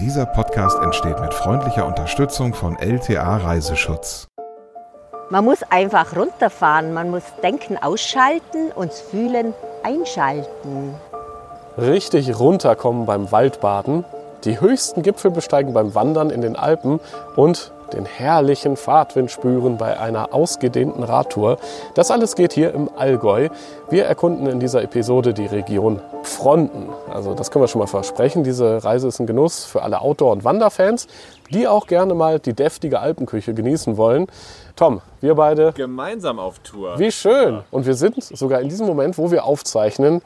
Dieser 0.00 0.26
Podcast 0.26 0.78
entsteht 0.82 1.18
mit 1.20 1.32
freundlicher 1.32 1.86
Unterstützung 1.86 2.52
von 2.52 2.76
LTA 2.76 3.38
Reiseschutz. 3.38 4.28
Man 5.30 5.42
muss 5.42 5.62
einfach 5.70 6.14
runterfahren, 6.14 6.92
man 6.92 7.10
muss 7.10 7.22
Denken 7.42 7.78
ausschalten 7.78 8.72
und 8.74 8.92
Fühlen 8.92 9.54
einschalten. 9.82 10.94
Richtig 11.78 12.38
runterkommen 12.38 13.06
beim 13.06 13.32
Waldbaden, 13.32 14.04
die 14.44 14.60
höchsten 14.60 15.00
Gipfel 15.00 15.30
besteigen 15.30 15.72
beim 15.72 15.94
Wandern 15.94 16.28
in 16.28 16.42
den 16.42 16.56
Alpen 16.56 17.00
und 17.34 17.72
den 17.92 18.04
herrlichen 18.04 18.76
Fahrtwind 18.76 19.30
spüren 19.30 19.76
bei 19.76 19.98
einer 19.98 20.34
ausgedehnten 20.34 21.02
Radtour. 21.02 21.58
Das 21.94 22.10
alles 22.10 22.34
geht 22.34 22.52
hier 22.52 22.72
im 22.74 22.90
Allgäu. 22.96 23.48
Wir 23.90 24.04
erkunden 24.06 24.46
in 24.46 24.60
dieser 24.60 24.82
Episode 24.82 25.34
die 25.34 25.46
Region 25.46 26.00
Fronten. 26.22 26.88
Also 27.12 27.34
das 27.34 27.50
können 27.50 27.62
wir 27.62 27.68
schon 27.68 27.80
mal 27.80 27.86
versprechen. 27.86 28.44
Diese 28.44 28.84
Reise 28.84 29.08
ist 29.08 29.20
ein 29.20 29.26
Genuss 29.26 29.64
für 29.64 29.82
alle 29.82 30.00
Outdoor- 30.00 30.32
und 30.32 30.44
Wanderfans, 30.44 31.06
die 31.50 31.68
auch 31.68 31.86
gerne 31.86 32.14
mal 32.14 32.38
die 32.40 32.54
deftige 32.54 33.00
Alpenküche 33.00 33.54
genießen 33.54 33.96
wollen. 33.96 34.26
Tom, 34.74 35.00
wir 35.20 35.34
beide 35.34 35.72
gemeinsam 35.72 36.38
auf 36.38 36.58
Tour. 36.58 36.98
Wie 36.98 37.10
schön. 37.10 37.62
Und 37.70 37.86
wir 37.86 37.94
sind 37.94 38.22
sogar 38.22 38.60
in 38.60 38.68
diesem 38.68 38.86
Moment, 38.86 39.16
wo 39.18 39.30
wir 39.30 39.44
aufzeichnen, 39.44 40.20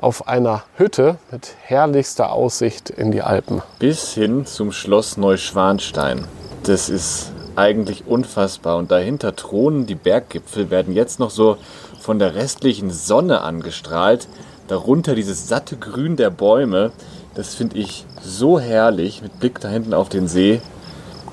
auf 0.00 0.28
einer 0.28 0.62
Hütte 0.76 1.18
mit 1.30 1.54
herrlichster 1.62 2.32
Aussicht 2.32 2.90
in 2.90 3.10
die 3.10 3.22
Alpen. 3.22 3.62
Bis 3.78 4.12
hin 4.14 4.46
zum 4.46 4.72
Schloss 4.72 5.16
Neuschwanstein. 5.16 6.26
Das 6.64 6.88
ist 6.88 7.32
eigentlich 7.56 8.06
unfassbar. 8.06 8.76
Und 8.76 8.90
dahinter 8.90 9.34
thronen 9.34 9.86
die 9.86 9.94
Berggipfel, 9.94 10.70
werden 10.70 10.94
jetzt 10.94 11.18
noch 11.18 11.30
so 11.30 11.56
von 12.00 12.18
der 12.18 12.34
restlichen 12.34 12.90
Sonne 12.90 13.40
angestrahlt. 13.40 14.28
Darunter 14.68 15.14
dieses 15.14 15.48
satte 15.48 15.76
Grün 15.76 16.16
der 16.16 16.30
Bäume. 16.30 16.92
Das 17.34 17.54
finde 17.54 17.78
ich 17.78 18.04
so 18.22 18.60
herrlich 18.60 19.22
mit 19.22 19.38
Blick 19.40 19.60
da 19.60 19.68
hinten 19.68 19.94
auf 19.94 20.08
den 20.08 20.28
See. 20.28 20.60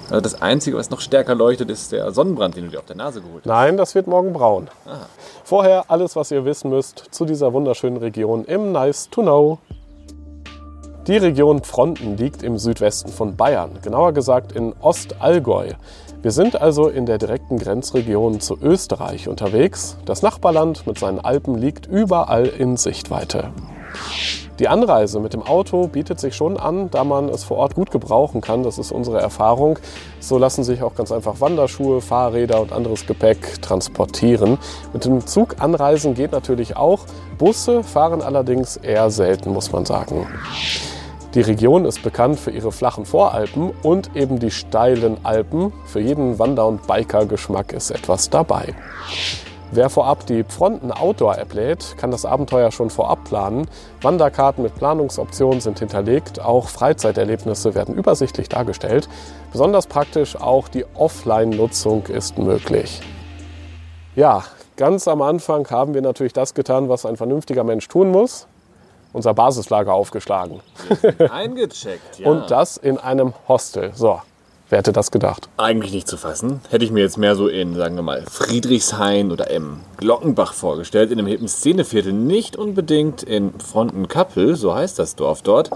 Also 0.10 0.22
das 0.22 0.42
Einzige, 0.42 0.78
was 0.78 0.92
noch 0.92 1.02
stärker 1.02 1.34
leuchtet, 1.34 1.70
ist 1.72 1.92
der 1.92 2.12
Sonnenbrand, 2.12 2.56
den 2.56 2.66
du 2.66 2.72
dir 2.72 2.80
auf 2.80 2.86
der 2.86 2.96
Nase 2.96 3.22
geholt 3.22 3.44
hast. 3.44 3.48
Nein, 3.48 3.76
das 3.76 3.96
wird 3.96 4.06
morgen 4.06 4.34
braun. 4.34 4.70
Aha. 4.86 5.08
Vorher 5.44 5.86
alles, 5.88 6.16
was 6.16 6.30
ihr 6.32 6.46
wissen 6.46 6.70
müsst 6.70 7.06
zu 7.10 7.26
dieser 7.26 7.54
wunderschönen 7.54 7.98
Region 7.98 8.46
im 8.46 8.72
Nice 8.72 9.10
to 9.10 9.22
Know. 9.22 9.60
Die 11.08 11.18
Region 11.18 11.62
Fronten 11.62 12.18
liegt 12.18 12.42
im 12.42 12.58
Südwesten 12.58 13.12
von 13.12 13.36
Bayern, 13.36 13.78
genauer 13.84 14.14
gesagt 14.14 14.54
in 14.54 14.74
Ostallgäu. 14.82 15.74
Wir 16.24 16.32
sind 16.32 16.60
also 16.60 16.88
in 16.88 17.06
der 17.06 17.20
direkten 17.20 17.60
Grenzregion 17.60 18.40
zu 18.40 18.58
Österreich 18.60 19.28
unterwegs. 19.28 19.98
Das 20.06 20.24
Nachbarland 20.24 20.88
mit 20.88 20.98
seinen 20.98 21.20
Alpen 21.20 21.60
liegt 21.60 21.86
überall 21.86 22.48
in 22.48 22.76
Sichtweite. 22.76 23.52
Die 24.58 24.68
Anreise 24.68 25.20
mit 25.20 25.34
dem 25.34 25.44
Auto 25.44 25.88
bietet 25.88 26.20
sich 26.20 26.36
schon 26.36 26.58
an, 26.58 26.90
da 26.90 27.04
man 27.04 27.30
es 27.30 27.44
vor 27.44 27.58
Ort 27.58 27.76
gut 27.76 27.92
gebrauchen 27.92 28.42
kann. 28.42 28.64
Das 28.64 28.80
ist 28.80 28.92
unsere 28.92 29.20
Erfahrung. 29.20 29.78
So 30.20 30.40
lassen 30.40 30.64
sich 30.64 30.82
auch 30.82 30.96
ganz 30.96 31.12
einfach 31.12 31.40
Wanderschuhe, 31.40 32.02
Fahrräder 32.02 32.62
und 32.62 32.72
anderes 32.72 33.06
Gepäck 33.06 33.62
transportieren. 33.62 34.58
Mit 34.92 35.06
dem 35.06 35.28
Zug 35.28 35.58
anreisen 35.60 36.16
geht 36.16 36.32
natürlich 36.32 36.78
auch. 36.78 37.02
Busse 37.38 37.84
fahren 37.84 38.24
allerdings 38.24 38.78
eher 38.78 39.12
selten, 39.12 39.52
muss 39.52 39.72
man 39.72 39.86
sagen. 39.86 40.26
Die 41.36 41.42
Region 41.42 41.84
ist 41.84 42.02
bekannt 42.02 42.40
für 42.40 42.52
ihre 42.52 42.72
flachen 42.72 43.06
Voralpen 43.06 43.72
und 43.84 44.16
eben 44.16 44.40
die 44.40 44.52
steilen 44.52 45.18
Alpen. 45.24 45.74
Für 45.86 46.00
jeden 46.00 46.40
Wander- 46.40 46.66
und 46.66 46.88
Biker-Geschmack 46.88 47.74
ist 47.74 47.92
etwas 47.92 48.30
dabei. 48.30 48.74
Wer 49.72 49.90
vorab 49.90 50.26
die 50.28 50.46
Fronten 50.46 50.94
Outdoor-App 50.94 51.54
lädt, 51.54 51.98
kann 51.98 52.10
das 52.10 52.24
Abenteuer 52.24 52.72
schon 52.72 52.90
vorab 52.90 53.26
planen. 53.26 53.68
Wanderkarten 54.02 54.64
mit 54.64 54.76
Planungsoptionen 54.76 55.60
sind 55.60 55.80
hinterlegt, 55.80 56.40
auch 56.40 56.70
Freizeiterlebnisse 56.70 57.76
werden 57.76 57.96
übersichtlich 57.96 58.48
dargestellt. 58.48 59.10
Besonders 59.52 59.88
praktisch 59.88 60.38
auch 60.38 60.70
die 60.70 60.86
Offline-Nutzung 60.94 62.06
ist 62.06 62.38
möglich. 62.38 63.02
Ja, 64.16 64.46
ganz 64.78 65.06
am 65.10 65.22
Anfang 65.22 65.70
haben 65.70 65.96
wir 65.96 66.02
natürlich 66.02 66.32
das 66.32 66.54
getan, 66.54 66.88
was 66.88 67.06
ein 67.06 67.18
vernünftiger 67.18 67.66
Mensch 67.66 67.90
tun 67.90 68.10
muss. 68.10 68.48
Unser 69.16 69.34
Basislager 69.34 69.94
aufgeschlagen. 69.94 70.60
Eingecheckt, 71.32 72.20
ja. 72.20 72.30
Und 72.30 72.52
das 72.52 72.76
in 72.76 72.98
einem 72.98 73.34
Hostel. 73.48 73.92
So, 73.96 74.20
Wer 74.68 74.80
hätte 74.80 74.94
das 74.94 75.12
gedacht? 75.12 75.48
Eigentlich 75.58 75.94
nicht 75.94 76.08
zu 76.08 76.18
fassen. 76.18 76.60
Hätte 76.72 76.84
ich 76.84 76.92
mir 76.92 77.02
jetzt 77.02 77.20
mehr 77.20 77.36
so 77.36 77.48
in, 77.48 77.76
sagen 77.76 77.96
wir 77.96 78.02
mal, 78.02 78.24
Friedrichshain 78.28 79.32
oder 79.32 79.52
im 79.52 79.82
Glockenbach 79.98 80.54
vorgestellt, 80.54 81.12
in 81.12 81.20
einem 81.20 81.28
hippen 81.28 81.48
Szeneviertel. 81.48 82.12
Nicht 82.12 82.56
unbedingt 82.56 83.22
in 83.22 83.54
Frontenkappel, 83.60 84.56
so 84.56 84.74
heißt 84.74 84.98
das 84.98 85.16
Dorf 85.16 85.44
dort. 85.44 85.70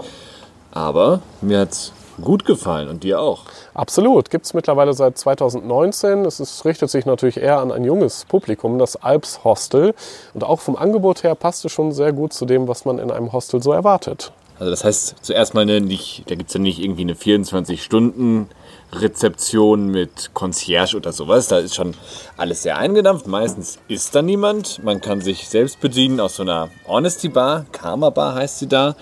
Aber 0.72 1.20
mir 1.40 1.60
hat 1.60 1.70
es 1.70 1.92
gut 2.20 2.44
gefallen 2.44 2.88
und 2.88 3.04
dir 3.04 3.20
auch. 3.20 3.42
Absolut. 3.74 4.30
Gibt 4.30 4.46
es 4.46 4.54
mittlerweile 4.54 4.92
seit 4.92 5.18
2019. 5.18 6.24
Es 6.24 6.40
ist, 6.40 6.64
richtet 6.64 6.90
sich 6.90 7.06
natürlich 7.06 7.36
eher 7.36 7.58
an 7.58 7.72
ein 7.72 7.84
junges 7.84 8.24
Publikum, 8.24 8.78
das 8.78 8.96
Alps 8.96 9.44
Hostel. 9.44 9.94
Und 10.34 10.44
auch 10.44 10.60
vom 10.60 10.76
Angebot 10.76 11.22
her 11.22 11.34
passt 11.34 11.64
es 11.64 11.72
schon 11.72 11.92
sehr 11.92 12.12
gut 12.12 12.32
zu 12.32 12.46
dem, 12.46 12.68
was 12.68 12.84
man 12.84 12.98
in 12.98 13.10
einem 13.10 13.32
Hostel 13.32 13.62
so 13.62 13.72
erwartet. 13.72 14.32
Also 14.60 14.70
das 14.70 14.84
heißt 14.84 15.16
zuerst 15.22 15.54
mal 15.54 15.64
ne, 15.64 15.80
nicht, 15.80 16.24
da 16.26 16.34
gibt 16.34 16.50
es 16.50 16.54
ja 16.54 16.60
nicht 16.60 16.80
irgendwie 16.80 17.00
eine 17.00 17.14
24 17.14 17.82
Stunden 17.82 18.50
Rezeption 18.92 19.86
mit 19.88 20.34
Concierge 20.34 20.96
oder 20.96 21.12
sowas. 21.12 21.48
Da 21.48 21.58
ist 21.58 21.74
schon 21.74 21.94
alles 22.36 22.62
sehr 22.62 22.76
eingedampft. 22.76 23.26
Meistens 23.26 23.78
ist 23.88 24.14
da 24.14 24.20
niemand. 24.20 24.84
Man 24.84 25.00
kann 25.00 25.22
sich 25.22 25.48
selbst 25.48 25.80
bedienen 25.80 26.20
aus 26.20 26.36
so 26.36 26.42
einer 26.42 26.68
Honesty 26.86 27.30
Bar, 27.30 27.64
Karma 27.72 28.10
Bar 28.10 28.34
heißt 28.34 28.58
sie 28.58 28.66
da. 28.66 28.96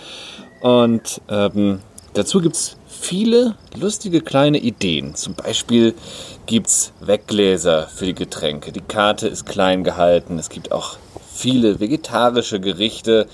Und 0.61 1.21
ähm, 1.28 1.81
dazu 2.15 2.41
gibt 2.41 2.55
es 2.55 2.77
viele 2.98 3.54
lustige 3.75 4.20
kleine 4.20 4.59
Ideen. 4.59 5.14
Zum 5.14 5.34
Beispiel 5.34 5.94
gibt 6.47 6.69
es 6.69 6.92
Weggläser 7.00 7.86
für 7.86 8.06
die 8.06 8.14
Getränke. 8.14 8.72
Die 8.72 8.81
Karte 8.81 9.28
ist 9.28 9.47
klein 9.47 9.84
gehalten. 9.84 10.38
Es 10.38 10.48
gibt 10.48 10.72
auch 10.72 10.97
viele 11.32 11.81
vegetarische 11.81 12.60
Gerichte 12.60 13.26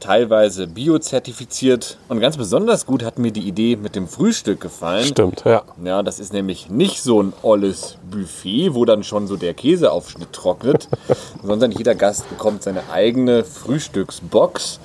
teilweise 0.00 0.66
biozertifiziert. 0.66 1.98
Und 2.08 2.20
ganz 2.20 2.36
besonders 2.36 2.86
gut 2.86 3.04
hat 3.04 3.18
mir 3.18 3.30
die 3.30 3.46
Idee 3.46 3.76
mit 3.76 3.94
dem 3.94 4.08
Frühstück 4.08 4.60
gefallen. 4.60 5.04
Stimmt, 5.04 5.44
ja. 5.44 5.62
Ja, 5.84 6.02
das 6.02 6.18
ist 6.18 6.32
nämlich 6.32 6.70
nicht 6.70 7.02
so 7.02 7.22
ein 7.22 7.32
olles 7.42 7.96
Buffet, 8.10 8.74
wo 8.74 8.84
dann 8.84 9.04
schon 9.04 9.26
so 9.26 9.36
der 9.36 9.54
Käseaufschnitt 9.54 10.32
trocknet, 10.32 10.88
sondern 11.42 11.70
jeder 11.70 11.94
Gast 11.94 12.28
bekommt 12.30 12.62
seine 12.62 12.90
eigene 12.90 13.44
Frühstücksbox. 13.44 14.80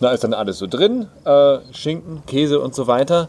Da 0.00 0.12
ist 0.12 0.22
dann 0.22 0.34
alles 0.34 0.58
so 0.58 0.68
drin, 0.68 1.08
äh, 1.24 1.58
Schinken, 1.72 2.22
Käse 2.26 2.60
und 2.60 2.74
so 2.74 2.86
weiter. 2.86 3.28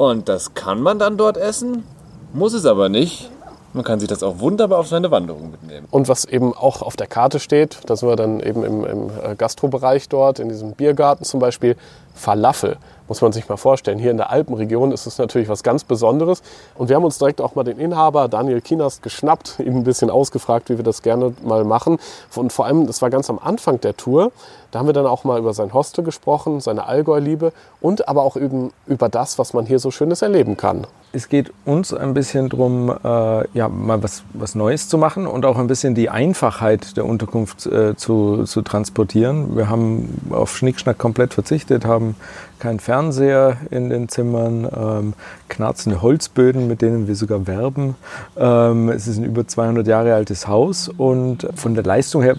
Und 0.00 0.30
das 0.30 0.54
kann 0.54 0.80
man 0.80 0.98
dann 0.98 1.18
dort 1.18 1.36
essen, 1.36 1.84
muss 2.32 2.54
es 2.54 2.64
aber 2.64 2.88
nicht. 2.88 3.28
Man 3.74 3.84
kann 3.84 4.00
sich 4.00 4.08
das 4.08 4.22
auch 4.22 4.38
wunderbar 4.38 4.78
auf 4.78 4.88
seine 4.88 5.10
Wanderung 5.10 5.50
mitnehmen. 5.50 5.86
Und 5.90 6.08
was 6.08 6.24
eben 6.24 6.54
auch 6.54 6.80
auf 6.80 6.96
der 6.96 7.06
Karte 7.06 7.38
steht, 7.38 7.80
da 7.84 7.96
sind 7.96 8.08
wir 8.08 8.16
dann 8.16 8.40
eben 8.40 8.64
im, 8.64 8.86
im 8.86 9.10
äh, 9.22 9.36
Gastrobereich 9.36 10.08
dort, 10.08 10.38
in 10.38 10.48
diesem 10.48 10.72
Biergarten 10.72 11.24
zum 11.24 11.38
Beispiel, 11.38 11.76
Falafel. 12.14 12.76
Muss 13.08 13.22
man 13.22 13.32
sich 13.32 13.48
mal 13.48 13.56
vorstellen. 13.56 13.98
Hier 13.98 14.12
in 14.12 14.18
der 14.18 14.30
Alpenregion 14.30 14.92
ist 14.92 15.04
es 15.04 15.18
natürlich 15.18 15.48
was 15.48 15.64
ganz 15.64 15.82
Besonderes. 15.82 16.42
Und 16.76 16.88
wir 16.88 16.96
haben 16.96 17.04
uns 17.04 17.18
direkt 17.18 17.40
auch 17.40 17.56
mal 17.56 17.64
den 17.64 17.78
Inhaber 17.78 18.28
Daniel 18.28 18.60
Kienast 18.60 19.02
geschnappt, 19.02 19.58
ihn 19.58 19.78
ein 19.78 19.84
bisschen 19.84 20.10
ausgefragt, 20.10 20.70
wie 20.70 20.76
wir 20.76 20.84
das 20.84 21.02
gerne 21.02 21.34
mal 21.42 21.64
machen. 21.64 21.98
Und 22.36 22.52
vor 22.52 22.66
allem, 22.66 22.86
das 22.86 23.02
war 23.02 23.10
ganz 23.10 23.28
am 23.28 23.40
Anfang 23.40 23.80
der 23.80 23.96
Tour. 23.96 24.30
Da 24.70 24.78
haben 24.78 24.86
wir 24.86 24.92
dann 24.92 25.06
auch 25.06 25.24
mal 25.24 25.40
über 25.40 25.54
sein 25.54 25.74
Hostel 25.74 26.04
gesprochen, 26.04 26.60
seine 26.60 26.86
Allgäu-Liebe 26.86 27.52
und 27.80 28.06
aber 28.06 28.22
auch 28.22 28.36
eben 28.36 28.72
über 28.86 29.08
das, 29.08 29.40
was 29.40 29.54
man 29.54 29.66
hier 29.66 29.80
so 29.80 29.90
Schönes 29.90 30.22
erleben 30.22 30.56
kann 30.56 30.86
es 31.12 31.28
geht 31.28 31.52
uns 31.64 31.92
ein 31.92 32.14
bisschen 32.14 32.48
darum, 32.48 32.90
äh, 32.90 33.48
ja, 33.52 33.68
mal 33.68 34.02
was, 34.02 34.22
was 34.32 34.54
Neues 34.54 34.88
zu 34.88 34.96
machen 34.96 35.26
und 35.26 35.44
auch 35.44 35.58
ein 35.58 35.66
bisschen 35.66 35.94
die 35.94 36.08
Einfachheit 36.08 36.96
der 36.96 37.04
Unterkunft 37.04 37.66
äh, 37.66 37.96
zu, 37.96 38.44
zu 38.44 38.62
transportieren. 38.62 39.56
Wir 39.56 39.68
haben 39.68 40.20
auf 40.30 40.56
Schnickschnack 40.56 40.98
komplett 40.98 41.34
verzichtet, 41.34 41.84
haben 41.84 41.99
haben 42.00 42.16
keinen 42.60 42.78
Fernseher 42.78 43.56
in 43.70 43.90
den 43.90 44.08
Zimmern, 44.08 44.68
ähm, 44.72 45.14
knarzende 45.48 46.02
Holzböden, 46.02 46.68
mit 46.68 46.82
denen 46.82 47.08
wir 47.08 47.16
sogar 47.16 47.46
werben. 47.46 47.96
Ähm, 48.36 48.88
es 48.90 49.08
ist 49.08 49.18
ein 49.18 49.24
über 49.24 49.46
200 49.46 49.86
Jahre 49.86 50.14
altes 50.14 50.46
Haus 50.46 50.88
und 50.88 51.48
von 51.54 51.74
der 51.74 51.84
Leistung 51.84 52.22
her, 52.22 52.36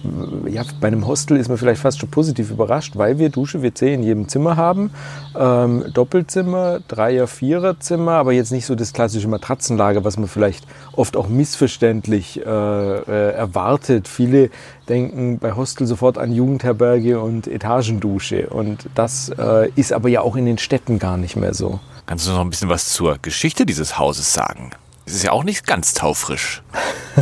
ja, 0.48 0.64
bei 0.80 0.88
einem 0.88 1.08
Hostel 1.08 1.38
ist 1.38 1.50
man 1.50 1.58
vielleicht 1.58 1.82
fast 1.82 2.00
schon 2.00 2.10
positiv 2.10 2.52
überrascht, 2.52 2.96
weil 2.96 3.20
wir 3.20 3.30
Dusche, 3.30 3.62
WC 3.62 3.94
in 3.94 4.04
jedem 4.04 4.28
Zimmer 4.28 4.56
haben. 4.56 4.92
Ähm, 5.38 5.86
Doppelzimmer, 5.94 6.80
Dreier-, 6.88 7.28
Viererzimmer, 7.28 8.14
aber 8.14 8.32
jetzt 8.32 8.52
nicht 8.52 8.66
so 8.66 8.76
das 8.76 8.94
klassische 8.94 9.28
Matratzenlager, 9.28 10.04
was 10.04 10.18
man 10.18 10.28
vielleicht 10.28 10.66
oft 10.94 11.18
auch 11.18 11.28
missverständlich 11.28 12.40
äh, 12.40 12.50
äh, 12.50 13.32
erwartet. 13.34 14.08
Viele 14.08 14.50
denken 14.90 15.40
bei 15.40 15.54
Hostel 15.54 15.88
sofort 15.88 16.18
an 16.18 16.34
Jugendherberge 16.34 17.20
und 17.20 17.48
Etagendusche. 17.48 18.48
Und 18.50 18.90
das 18.94 19.30
äh, 19.30 19.70
ist 19.76 19.94
aber 19.94 20.10
ja 20.12 20.22
auch 20.22 20.36
in 20.36 20.46
den 20.46 20.58
Städten 20.58 21.00
gar 21.00 21.18
nicht 21.18 21.36
mehr 21.36 21.54
so. 21.54 21.80
Kannst 22.06 22.28
du 22.28 22.32
noch 22.32 22.42
ein 22.42 22.50
bisschen 22.50 22.70
was 22.70 22.90
zur 22.90 23.18
Geschichte 23.22 23.66
dieses 23.66 23.98
Hauses 23.98 24.34
sagen? 24.34 24.72
Es 25.06 25.16
ist 25.16 25.24
ja 25.24 25.32
auch 25.32 25.44
nicht 25.44 25.66
ganz 25.66 25.94
taufrisch. 25.94 26.62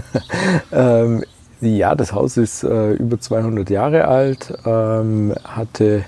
ähm, 0.72 1.24
ja, 1.62 1.96
das 1.96 2.14
Haus 2.14 2.38
ist 2.38 2.64
äh, 2.64 2.94
über 2.94 3.20
200 3.20 3.70
Jahre 3.70 4.08
alt, 4.08 4.54
ähm, 4.66 5.34
hatte 5.44 6.06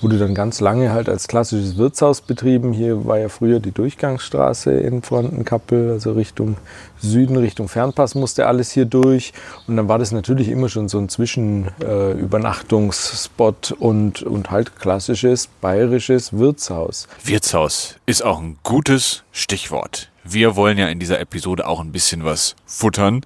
wurde 0.00 0.18
dann 0.18 0.34
ganz 0.34 0.60
lange 0.60 0.92
halt 0.92 1.08
als 1.08 1.28
klassisches 1.28 1.76
Wirtshaus 1.76 2.20
betrieben. 2.20 2.72
Hier 2.72 3.06
war 3.06 3.18
ja 3.18 3.28
früher 3.28 3.60
die 3.60 3.70
Durchgangsstraße 3.72 4.72
in 4.72 5.02
Frontenkappel, 5.02 5.92
also 5.92 6.12
Richtung 6.12 6.56
Süden, 6.98 7.36
Richtung 7.36 7.68
Fernpass 7.68 8.14
musste 8.14 8.46
alles 8.46 8.70
hier 8.72 8.84
durch. 8.84 9.32
Und 9.66 9.76
dann 9.76 9.88
war 9.88 9.98
das 9.98 10.12
natürlich 10.12 10.48
immer 10.48 10.68
schon 10.68 10.88
so 10.88 10.98
ein 10.98 11.08
Zwischenübernachtungsspot 11.08 13.70
äh, 13.70 13.74
und, 13.74 14.22
und 14.22 14.50
halt 14.50 14.78
klassisches 14.78 15.48
bayerisches 15.60 16.32
Wirtshaus. 16.32 17.08
Wirtshaus 17.24 17.96
ist 18.06 18.24
auch 18.24 18.40
ein 18.40 18.58
gutes 18.62 19.24
Stichwort. 19.32 20.10
Wir 20.22 20.54
wollen 20.54 20.76
ja 20.76 20.88
in 20.88 21.00
dieser 21.00 21.18
Episode 21.18 21.66
auch 21.66 21.80
ein 21.80 21.92
bisschen 21.92 22.24
was 22.24 22.54
futtern 22.66 23.22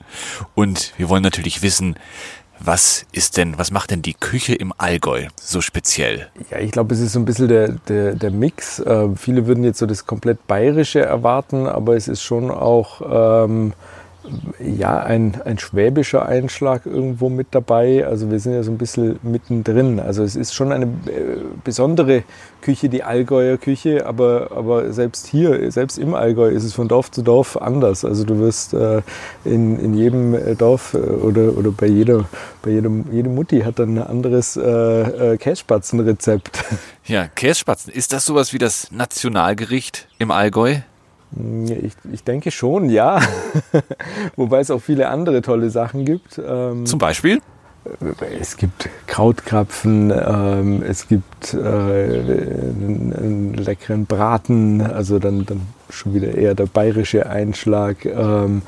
und 0.54 0.92
wir 0.96 1.08
wollen 1.08 1.24
natürlich 1.24 1.60
wissen, 1.62 1.96
was 2.60 3.06
ist 3.12 3.36
denn, 3.36 3.58
was 3.58 3.70
macht 3.70 3.90
denn 3.90 4.02
die 4.02 4.14
Küche 4.14 4.54
im 4.54 4.72
Allgäu 4.78 5.26
so 5.40 5.60
speziell? 5.60 6.28
Ja, 6.50 6.58
ich 6.58 6.70
glaube, 6.70 6.94
es 6.94 7.00
ist 7.00 7.12
so 7.12 7.18
ein 7.18 7.24
bisschen 7.24 7.48
der, 7.48 7.68
der, 7.88 8.14
der 8.14 8.30
Mix. 8.30 8.78
Äh, 8.78 9.08
viele 9.16 9.46
würden 9.46 9.64
jetzt 9.64 9.78
so 9.78 9.86
das 9.86 10.06
komplett 10.06 10.46
Bayerische 10.46 11.00
erwarten, 11.00 11.66
aber 11.66 11.96
es 11.96 12.08
ist 12.08 12.22
schon 12.22 12.50
auch 12.50 13.44
ähm, 13.44 13.72
ja, 14.58 15.00
ein, 15.00 15.40
ein 15.44 15.58
schwäbischer 15.58 16.26
Einschlag 16.26 16.86
irgendwo 16.86 17.28
mit 17.28 17.48
dabei. 17.50 18.06
Also 18.06 18.30
wir 18.30 18.40
sind 18.40 18.54
ja 18.54 18.62
so 18.62 18.70
ein 18.70 18.78
bisschen 18.78 19.18
mittendrin. 19.22 20.00
Also 20.00 20.22
es 20.22 20.36
ist 20.36 20.54
schon 20.54 20.72
eine 20.72 20.86
äh, 20.86 21.42
besondere 21.62 22.24
Küche, 22.60 22.88
die 22.88 23.02
Allgäuer 23.02 23.58
Küche, 23.58 24.06
aber, 24.06 24.50
aber 24.54 24.92
selbst 24.92 25.26
hier, 25.26 25.70
selbst 25.70 25.98
im 25.98 26.14
Allgäu 26.14 26.48
ist 26.48 26.64
es 26.64 26.72
von 26.72 26.88
Dorf 26.88 27.10
zu 27.10 27.22
Dorf 27.22 27.56
anders. 27.56 28.04
Also 28.04 28.24
du 28.24 28.38
wirst 28.38 28.74
äh, 28.74 29.02
in, 29.44 29.78
in 29.78 29.94
jedem 29.94 30.34
äh, 30.34 30.54
Dorf 30.54 30.94
äh, 30.94 30.98
oder, 30.98 31.56
oder 31.56 31.70
bei 31.70 31.86
jeder, 31.86 32.24
bei 32.62 32.70
jedem, 32.70 33.04
jede 33.12 33.28
Mutti 33.28 33.60
hat 33.60 33.78
dann 33.78 33.98
ein 33.98 34.06
anderes 34.06 34.56
äh, 34.56 35.36
Kässpatzenrezept. 35.38 36.64
Ja, 37.06 37.28
Kässpatzen, 37.28 37.92
ist 37.92 38.14
das 38.14 38.24
sowas 38.24 38.54
wie 38.54 38.58
das 38.58 38.90
Nationalgericht 38.90 40.08
im 40.18 40.30
Allgäu? 40.30 40.76
Ich, 41.82 41.94
ich 42.12 42.24
denke 42.24 42.50
schon, 42.50 42.88
ja. 42.88 43.20
Wobei 44.36 44.60
es 44.60 44.70
auch 44.70 44.80
viele 44.80 45.08
andere 45.08 45.42
tolle 45.42 45.70
Sachen 45.70 46.04
gibt. 46.04 46.40
Ähm, 46.44 46.86
Zum 46.86 46.98
Beispiel? 46.98 47.40
Es 48.40 48.56
gibt 48.56 48.88
Krautkrapfen, 49.06 50.10
ähm, 50.10 50.82
es 50.82 51.06
gibt 51.06 51.52
äh, 51.52 51.58
einen, 51.58 53.12
einen, 53.14 53.54
leckeren 53.54 54.06
Braten, 54.06 54.80
also 54.80 55.18
dann, 55.18 55.44
dann 55.44 55.60
schon 55.90 56.14
wieder 56.14 56.34
eher 56.34 56.54
der 56.54 56.64
bayerische 56.64 57.28
Einschlag. 57.28 58.06
Ähm, 58.06 58.62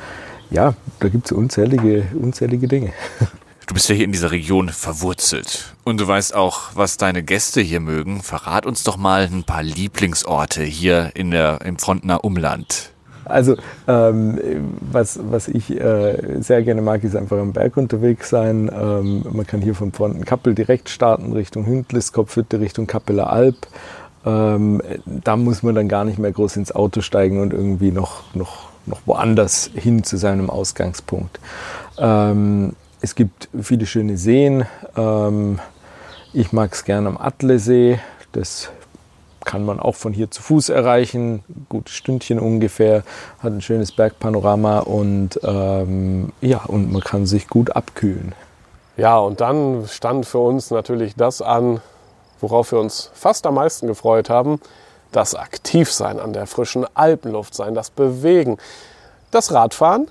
ja, 0.50 0.74
da 1.00 1.08
gibt 1.08 1.26
es 1.26 1.32
unzählige, 1.32 2.04
unzählige 2.20 2.68
Dinge. 2.68 2.92
Du 3.66 3.74
bist 3.74 3.88
ja 3.88 3.96
hier 3.96 4.04
in 4.04 4.12
dieser 4.12 4.30
Region 4.30 4.68
verwurzelt 4.68 5.74
und 5.82 6.00
du 6.00 6.06
weißt 6.06 6.36
auch, 6.36 6.70
was 6.74 6.98
deine 6.98 7.24
Gäste 7.24 7.60
hier 7.60 7.80
mögen. 7.80 8.22
Verrat 8.22 8.64
uns 8.64 8.84
doch 8.84 8.96
mal 8.96 9.28
ein 9.30 9.42
paar 9.42 9.64
Lieblingsorte 9.64 10.62
hier 10.62 11.10
in 11.14 11.32
der, 11.32 11.62
im 11.64 11.76
Frontner 11.76 12.22
Umland. 12.22 12.92
Also 13.24 13.56
ähm, 13.88 14.38
was, 14.80 15.18
was 15.20 15.48
ich 15.48 15.72
äh, 15.72 16.40
sehr 16.40 16.62
gerne 16.62 16.80
mag, 16.80 17.02
ist 17.02 17.16
einfach 17.16 17.38
am 17.38 17.52
Berg 17.52 17.76
unterwegs 17.76 18.30
sein. 18.30 18.70
Ähm, 18.72 19.24
man 19.32 19.44
kann 19.44 19.60
hier 19.60 19.74
von 19.74 19.90
Frontenkappel 19.90 20.54
direkt 20.54 20.88
starten 20.88 21.32
Richtung 21.32 21.66
Hündlis, 21.66 22.12
Kopfhütte, 22.12 22.60
Richtung 22.60 22.86
Kappeler 22.86 23.32
Alp. 23.32 23.66
Ähm, 24.24 24.80
da 25.06 25.36
muss 25.36 25.64
man 25.64 25.74
dann 25.74 25.88
gar 25.88 26.04
nicht 26.04 26.20
mehr 26.20 26.30
groß 26.30 26.56
ins 26.56 26.72
Auto 26.72 27.00
steigen 27.00 27.40
und 27.40 27.52
irgendwie 27.52 27.90
noch, 27.90 28.32
noch, 28.32 28.68
noch 28.86 29.00
woanders 29.06 29.72
hin 29.74 30.04
zu 30.04 30.18
seinem 30.18 30.50
Ausgangspunkt. 30.50 31.40
Ähm, 31.98 32.74
es 33.06 33.14
gibt 33.14 33.48
viele 33.62 33.86
schöne 33.86 34.16
Seen. 34.16 34.66
Ähm, 34.96 35.60
ich 36.32 36.52
mag 36.52 36.72
es 36.72 36.84
gerne 36.84 37.08
am 37.08 37.16
Attlesee. 37.16 38.00
Das 38.32 38.70
kann 39.44 39.64
man 39.64 39.78
auch 39.78 39.94
von 39.94 40.12
hier 40.12 40.28
zu 40.28 40.42
Fuß 40.42 40.70
erreichen. 40.70 41.44
Ein 41.48 41.66
gutes 41.68 41.94
Stündchen 41.94 42.40
ungefähr. 42.40 43.04
Hat 43.38 43.52
ein 43.52 43.60
schönes 43.60 43.92
Bergpanorama 43.92 44.80
und 44.80 45.38
ähm, 45.44 46.32
ja, 46.40 46.64
und 46.64 46.90
man 46.92 47.00
kann 47.00 47.26
sich 47.26 47.46
gut 47.46 47.76
abkühlen. 47.76 48.34
Ja, 48.96 49.18
und 49.18 49.40
dann 49.40 49.86
stand 49.86 50.26
für 50.26 50.38
uns 50.38 50.72
natürlich 50.72 51.14
das 51.14 51.40
an, 51.40 51.80
worauf 52.40 52.72
wir 52.72 52.80
uns 52.80 53.12
fast 53.14 53.46
am 53.46 53.54
meisten 53.54 53.86
gefreut 53.86 54.28
haben. 54.28 54.58
Das 55.12 55.36
Aktivsein 55.36 56.18
an 56.18 56.32
der 56.32 56.48
frischen 56.48 56.84
Alpenluft 56.94 57.54
sein, 57.54 57.76
das 57.76 57.90
Bewegen, 57.90 58.58
das 59.30 59.52
Radfahren 59.52 60.08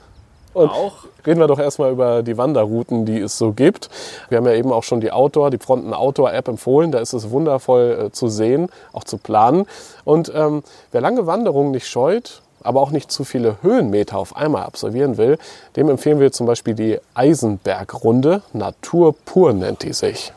und 0.56 0.70
auch. 0.70 0.94
reden 1.26 1.40
wir 1.40 1.48
doch 1.48 1.60
erstmal 1.60 1.92
über 1.92 2.24
die 2.24 2.38
Wanderrouten, 2.38 3.06
die 3.06 3.20
es 3.20 3.38
so 3.38 3.52
gibt. 3.52 3.90
Wir 4.30 4.38
haben 4.38 4.46
ja 4.46 4.54
eben 4.54 4.72
auch 4.72 4.84
schon 4.84 5.02
die 5.02 5.12
Outdoor, 5.12 5.52
die 5.52 5.58
Fronten 5.58 5.94
Outdoor 5.94 6.34
App 6.34 6.48
empfohlen. 6.48 6.92
Da 6.92 7.00
ist 7.00 7.14
es 7.14 7.30
wundervoll 7.30 8.06
äh, 8.08 8.12
zu 8.12 8.30
sehen, 8.30 8.70
auch 8.94 9.04
zu 9.04 9.18
planen. 9.18 9.66
Und 10.06 10.32
ähm, 10.34 10.64
wer 10.92 11.02
lange 11.02 11.28
Wanderungen 11.28 11.72
nicht 11.72 11.88
scheut, 11.88 12.42
aber 12.64 12.82
auch 12.82 12.92
nicht 12.92 13.12
zu 13.12 13.24
viele 13.24 13.58
Höhenmeter 13.62 14.18
auf 14.18 14.36
einmal 14.36 14.64
absolvieren 14.64 15.18
will, 15.18 15.38
dem 15.76 15.90
empfehlen 15.90 16.20
wir 16.20 16.32
zum 16.32 16.48
Beispiel 16.48 16.74
die 16.74 17.00
Eisenbergrunde. 17.14 18.42
Natur 18.54 19.14
pur 19.26 19.54
nennt 19.54 19.84
die 19.84 19.94
sich. 19.94 20.34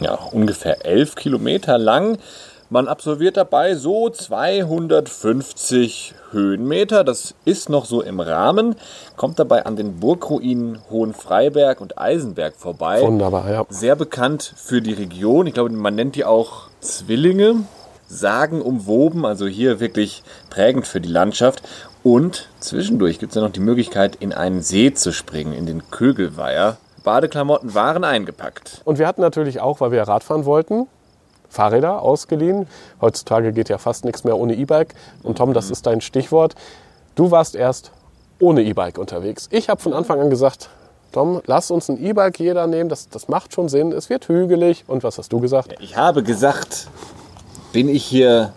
Ja, 0.00 0.18
ungefähr 0.32 0.84
elf 0.86 1.14
Kilometer 1.14 1.78
lang. 1.78 2.18
Man 2.70 2.86
absolviert 2.86 3.38
dabei 3.38 3.76
so 3.76 4.10
250 4.10 6.14
Höhenmeter. 6.32 7.02
Das 7.02 7.34
ist 7.46 7.70
noch 7.70 7.86
so 7.86 8.02
im 8.02 8.20
Rahmen. 8.20 8.76
Kommt 9.16 9.38
dabei 9.38 9.64
an 9.64 9.76
den 9.76 10.00
Burgruinen 10.00 10.78
Hohenfreiberg 10.90 11.80
und 11.80 11.98
Eisenberg 11.98 12.56
vorbei. 12.56 13.00
Wunderbar, 13.00 13.50
ja. 13.50 13.64
Sehr 13.70 13.96
bekannt 13.96 14.52
für 14.54 14.82
die 14.82 14.92
Region. 14.92 15.46
Ich 15.46 15.54
glaube, 15.54 15.70
man 15.70 15.94
nennt 15.94 16.14
die 16.14 16.26
auch 16.26 16.68
Zwillinge. 16.80 17.54
Sagen 18.06 18.60
umwoben, 18.60 19.24
also 19.24 19.46
hier 19.46 19.80
wirklich 19.80 20.22
prägend 20.50 20.86
für 20.86 21.00
die 21.00 21.08
Landschaft. 21.08 21.62
Und 22.02 22.50
zwischendurch 22.60 23.18
gibt 23.18 23.32
es 23.32 23.36
ja 23.36 23.42
noch 23.42 23.52
die 23.52 23.60
Möglichkeit, 23.60 24.16
in 24.16 24.34
einen 24.34 24.60
See 24.60 24.92
zu 24.92 25.12
springen, 25.12 25.54
in 25.54 25.64
den 25.64 25.90
Kögelweiher. 25.90 26.76
Badeklamotten 27.02 27.74
waren 27.74 28.04
eingepackt. 28.04 28.82
Und 28.84 28.98
wir 28.98 29.06
hatten 29.06 29.22
natürlich 29.22 29.60
auch, 29.60 29.80
weil 29.80 29.90
wir 29.90 30.02
Radfahren 30.02 30.44
wollten, 30.44 30.86
Fahrräder 31.48 32.02
ausgeliehen. 32.02 32.66
Heutzutage 33.00 33.52
geht 33.52 33.68
ja 33.68 33.78
fast 33.78 34.04
nichts 34.04 34.24
mehr 34.24 34.36
ohne 34.36 34.54
E-Bike. 34.54 34.94
Und 35.22 35.38
Tom, 35.38 35.54
das 35.54 35.70
ist 35.70 35.86
dein 35.86 36.00
Stichwort. 36.00 36.54
Du 37.14 37.30
warst 37.30 37.54
erst 37.56 37.92
ohne 38.40 38.62
E-Bike 38.62 38.98
unterwegs. 38.98 39.48
Ich 39.50 39.68
habe 39.68 39.80
von 39.80 39.92
Anfang 39.92 40.20
an 40.20 40.30
gesagt, 40.30 40.70
Tom, 41.12 41.40
lass 41.46 41.70
uns 41.70 41.88
ein 41.88 42.02
E-Bike 42.04 42.38
jeder 42.38 42.66
nehmen. 42.66 42.88
Das, 42.88 43.08
das 43.08 43.28
macht 43.28 43.54
schon 43.54 43.68
Sinn. 43.68 43.92
Es 43.92 44.10
wird 44.10 44.28
hügelig. 44.28 44.84
Und 44.86 45.02
was 45.04 45.18
hast 45.18 45.32
du 45.32 45.40
gesagt? 45.40 45.74
Ich 45.80 45.96
habe 45.96 46.22
gesagt, 46.22 46.88
bin 47.72 47.88
ich 47.88 48.04
hier, 48.04 48.52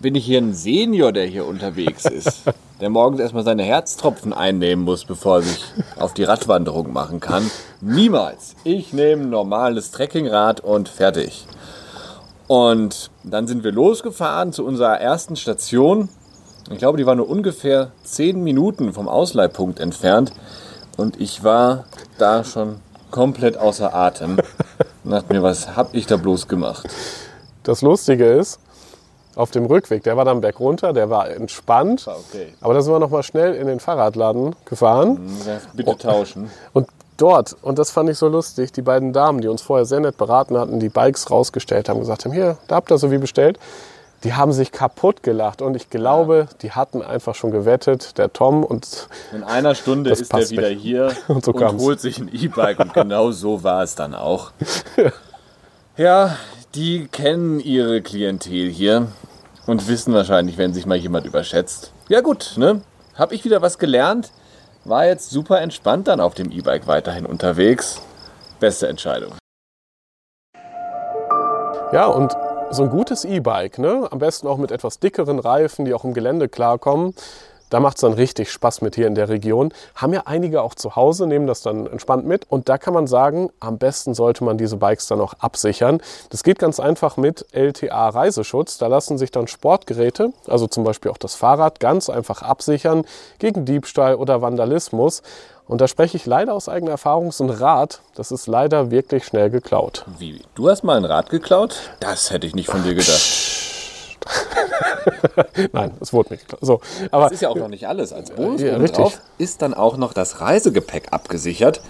bin 0.00 0.14
ich 0.14 0.24
hier 0.24 0.38
ein 0.38 0.54
Senior, 0.54 1.12
der 1.12 1.26
hier 1.26 1.46
unterwegs 1.46 2.04
ist, 2.04 2.44
der 2.80 2.88
morgens 2.88 3.20
erstmal 3.20 3.42
seine 3.42 3.64
Herztropfen 3.64 4.32
einnehmen 4.32 4.84
muss, 4.84 5.04
bevor 5.04 5.36
er 5.38 5.42
sich 5.42 5.64
auf 5.96 6.14
die 6.14 6.24
Radwanderung 6.24 6.92
machen 6.92 7.18
kann. 7.18 7.50
Niemals. 7.80 8.54
Ich 8.62 8.92
nehme 8.92 9.22
ein 9.22 9.30
normales 9.30 9.90
Trekkingrad 9.90 10.60
und 10.60 10.88
fertig. 10.88 11.46
Und 12.50 13.12
dann 13.22 13.46
sind 13.46 13.62
wir 13.62 13.70
losgefahren 13.70 14.52
zu 14.52 14.66
unserer 14.66 15.00
ersten 15.00 15.36
Station. 15.36 16.08
Ich 16.68 16.78
glaube, 16.78 16.98
die 16.98 17.06
war 17.06 17.14
nur 17.14 17.28
ungefähr 17.28 17.92
zehn 18.02 18.42
Minuten 18.42 18.92
vom 18.92 19.06
Ausleihpunkt 19.06 19.78
entfernt. 19.78 20.32
Und 20.96 21.20
ich 21.20 21.44
war 21.44 21.84
da 22.18 22.42
schon 22.42 22.80
komplett 23.12 23.56
außer 23.56 23.94
Atem. 23.94 24.38
Und 25.04 25.12
dachte 25.12 25.32
mir, 25.32 25.44
was 25.44 25.76
habe 25.76 25.96
ich 25.96 26.06
da 26.06 26.16
bloß 26.16 26.48
gemacht? 26.48 26.88
Das 27.62 27.82
Lustige 27.82 28.26
ist, 28.26 28.58
auf 29.36 29.52
dem 29.52 29.66
Rückweg, 29.66 30.02
der 30.02 30.16
war 30.16 30.24
dann 30.24 30.40
berg 30.40 30.58
runter, 30.58 30.92
der 30.92 31.08
war 31.08 31.30
entspannt. 31.30 32.08
Okay. 32.08 32.52
Aber 32.60 32.74
da 32.74 32.82
sind 32.82 32.92
wir 32.92 32.98
noch 32.98 33.10
mal 33.10 33.22
schnell 33.22 33.54
in 33.54 33.68
den 33.68 33.78
Fahrradladen 33.78 34.56
gefahren. 34.64 35.20
Ja, 35.46 35.60
bitte 35.72 35.96
tauschen. 35.96 36.50
Und 36.72 36.88
dort, 37.20 37.56
und 37.62 37.78
das 37.78 37.90
fand 37.90 38.08
ich 38.10 38.18
so 38.18 38.28
lustig, 38.28 38.72
die 38.72 38.82
beiden 38.82 39.12
Damen, 39.12 39.40
die 39.40 39.48
uns 39.48 39.62
vorher 39.62 39.84
sehr 39.84 40.00
nett 40.00 40.16
beraten 40.16 40.56
hatten, 40.56 40.80
die 40.80 40.88
Bikes 40.88 41.30
rausgestellt 41.30 41.88
haben, 41.88 42.00
gesagt 42.00 42.24
haben, 42.24 42.32
hier, 42.32 42.58
da 42.68 42.76
habt 42.76 42.90
ihr 42.90 42.98
so 42.98 43.10
wie 43.10 43.18
bestellt. 43.18 43.58
Die 44.22 44.34
haben 44.34 44.52
sich 44.52 44.70
kaputt 44.70 45.22
gelacht 45.22 45.62
und 45.62 45.74
ich 45.76 45.88
glaube, 45.88 46.48
ja. 46.50 46.56
die 46.60 46.72
hatten 46.72 47.00
einfach 47.00 47.34
schon 47.34 47.52
gewettet, 47.52 48.18
der 48.18 48.30
Tom 48.32 48.64
und 48.64 49.08
in 49.32 49.42
einer 49.42 49.74
Stunde 49.74 50.10
ist 50.10 50.32
er 50.32 50.50
wieder 50.50 50.68
hier 50.68 51.12
und, 51.28 51.42
so 51.42 51.52
und 51.52 51.78
holt 51.78 52.00
sich 52.00 52.18
ein 52.18 52.28
E-Bike 52.30 52.80
und 52.80 52.92
genau 52.92 53.30
so 53.30 53.64
war 53.64 53.82
es 53.82 53.94
dann 53.94 54.14
auch. 54.14 54.52
ja, 55.96 56.36
die 56.74 57.08
kennen 57.08 57.60
ihre 57.60 58.02
Klientel 58.02 58.68
hier 58.68 59.08
und 59.66 59.88
wissen 59.88 60.12
wahrscheinlich, 60.12 60.58
wenn 60.58 60.74
sich 60.74 60.84
mal 60.84 60.98
jemand 60.98 61.24
überschätzt. 61.24 61.92
Ja 62.08 62.20
gut, 62.20 62.54
ne? 62.56 62.82
Hab 63.14 63.32
ich 63.32 63.44
wieder 63.44 63.62
was 63.62 63.78
gelernt. 63.78 64.32
War 64.84 65.04
jetzt 65.04 65.28
super 65.28 65.60
entspannt 65.60 66.08
dann 66.08 66.20
auf 66.20 66.34
dem 66.34 66.50
E-Bike 66.50 66.86
weiterhin 66.86 67.26
unterwegs. 67.26 68.00
Beste 68.60 68.88
Entscheidung. 68.88 69.34
Ja, 71.92 72.06
und 72.06 72.34
so 72.70 72.84
ein 72.84 72.90
gutes 72.90 73.24
E-Bike, 73.24 73.78
ne? 73.78 74.08
am 74.10 74.20
besten 74.20 74.46
auch 74.46 74.56
mit 74.56 74.70
etwas 74.70 74.98
dickeren 74.98 75.38
Reifen, 75.38 75.84
die 75.84 75.92
auch 75.92 76.04
im 76.04 76.14
Gelände 76.14 76.48
klarkommen, 76.48 77.14
Da 77.70 77.80
macht 77.80 77.96
es 77.96 78.02
dann 78.02 78.12
richtig 78.12 78.50
Spaß 78.50 78.82
mit 78.82 78.96
hier 78.96 79.06
in 79.06 79.14
der 79.14 79.28
Region. 79.28 79.72
Haben 79.94 80.12
ja 80.12 80.22
einige 80.26 80.62
auch 80.62 80.74
zu 80.74 80.96
Hause, 80.96 81.26
nehmen 81.26 81.46
das 81.46 81.62
dann 81.62 81.86
entspannt 81.86 82.26
mit. 82.26 82.44
Und 82.50 82.68
da 82.68 82.78
kann 82.78 82.92
man 82.92 83.06
sagen, 83.06 83.50
am 83.60 83.78
besten 83.78 84.12
sollte 84.14 84.44
man 84.44 84.58
diese 84.58 84.76
Bikes 84.76 85.06
dann 85.06 85.20
auch 85.20 85.34
absichern. 85.38 86.02
Das 86.30 86.42
geht 86.42 86.58
ganz 86.58 86.80
einfach 86.80 87.16
mit 87.16 87.46
LTA 87.52 88.10
Reiseschutz. 88.10 88.78
Da 88.78 88.88
lassen 88.88 89.18
sich 89.18 89.30
dann 89.30 89.46
Sportgeräte, 89.46 90.32
also 90.46 90.66
zum 90.66 90.84
Beispiel 90.84 91.10
auch 91.10 91.18
das 91.18 91.34
Fahrrad, 91.34 91.80
ganz 91.80 92.10
einfach 92.10 92.42
absichern 92.42 93.04
gegen 93.38 93.64
Diebstahl 93.64 94.16
oder 94.16 94.42
Vandalismus. 94.42 95.22
Und 95.68 95.80
da 95.80 95.86
spreche 95.86 96.16
ich 96.16 96.26
leider 96.26 96.52
aus 96.54 96.68
eigener 96.68 96.90
Erfahrung, 96.90 97.30
so 97.30 97.44
ein 97.44 97.50
Rad, 97.50 98.00
das 98.16 98.32
ist 98.32 98.48
leider 98.48 98.90
wirklich 98.90 99.24
schnell 99.24 99.50
geklaut. 99.50 100.04
Wie? 100.18 100.42
Du 100.56 100.68
hast 100.68 100.82
mal 100.82 100.96
ein 100.96 101.04
Rad 101.04 101.30
geklaut? 101.30 101.76
Das 102.00 102.32
hätte 102.32 102.48
ich 102.48 102.56
nicht 102.56 102.68
von 102.68 102.82
dir 102.82 102.96
gedacht. 102.96 103.79
Nein, 105.72 105.92
es 106.00 106.12
wurde 106.12 106.34
nicht 106.34 106.48
geklaut. 106.48 106.60
So, 106.62 106.80
aber 107.10 107.24
Das 107.24 107.32
ist 107.32 107.42
ja 107.42 107.48
auch 107.48 107.56
noch 107.56 107.68
nicht 107.68 107.86
alles. 107.88 108.12
Als 108.12 108.30
Bonus 108.30 108.60
Ja, 108.60 108.76
richtig. 108.76 109.18
ist 109.38 109.62
dann 109.62 109.74
auch 109.74 109.96
noch 109.96 110.12
das 110.12 110.40
Reisegepäck 110.40 111.12
abgesichert. 111.12 111.80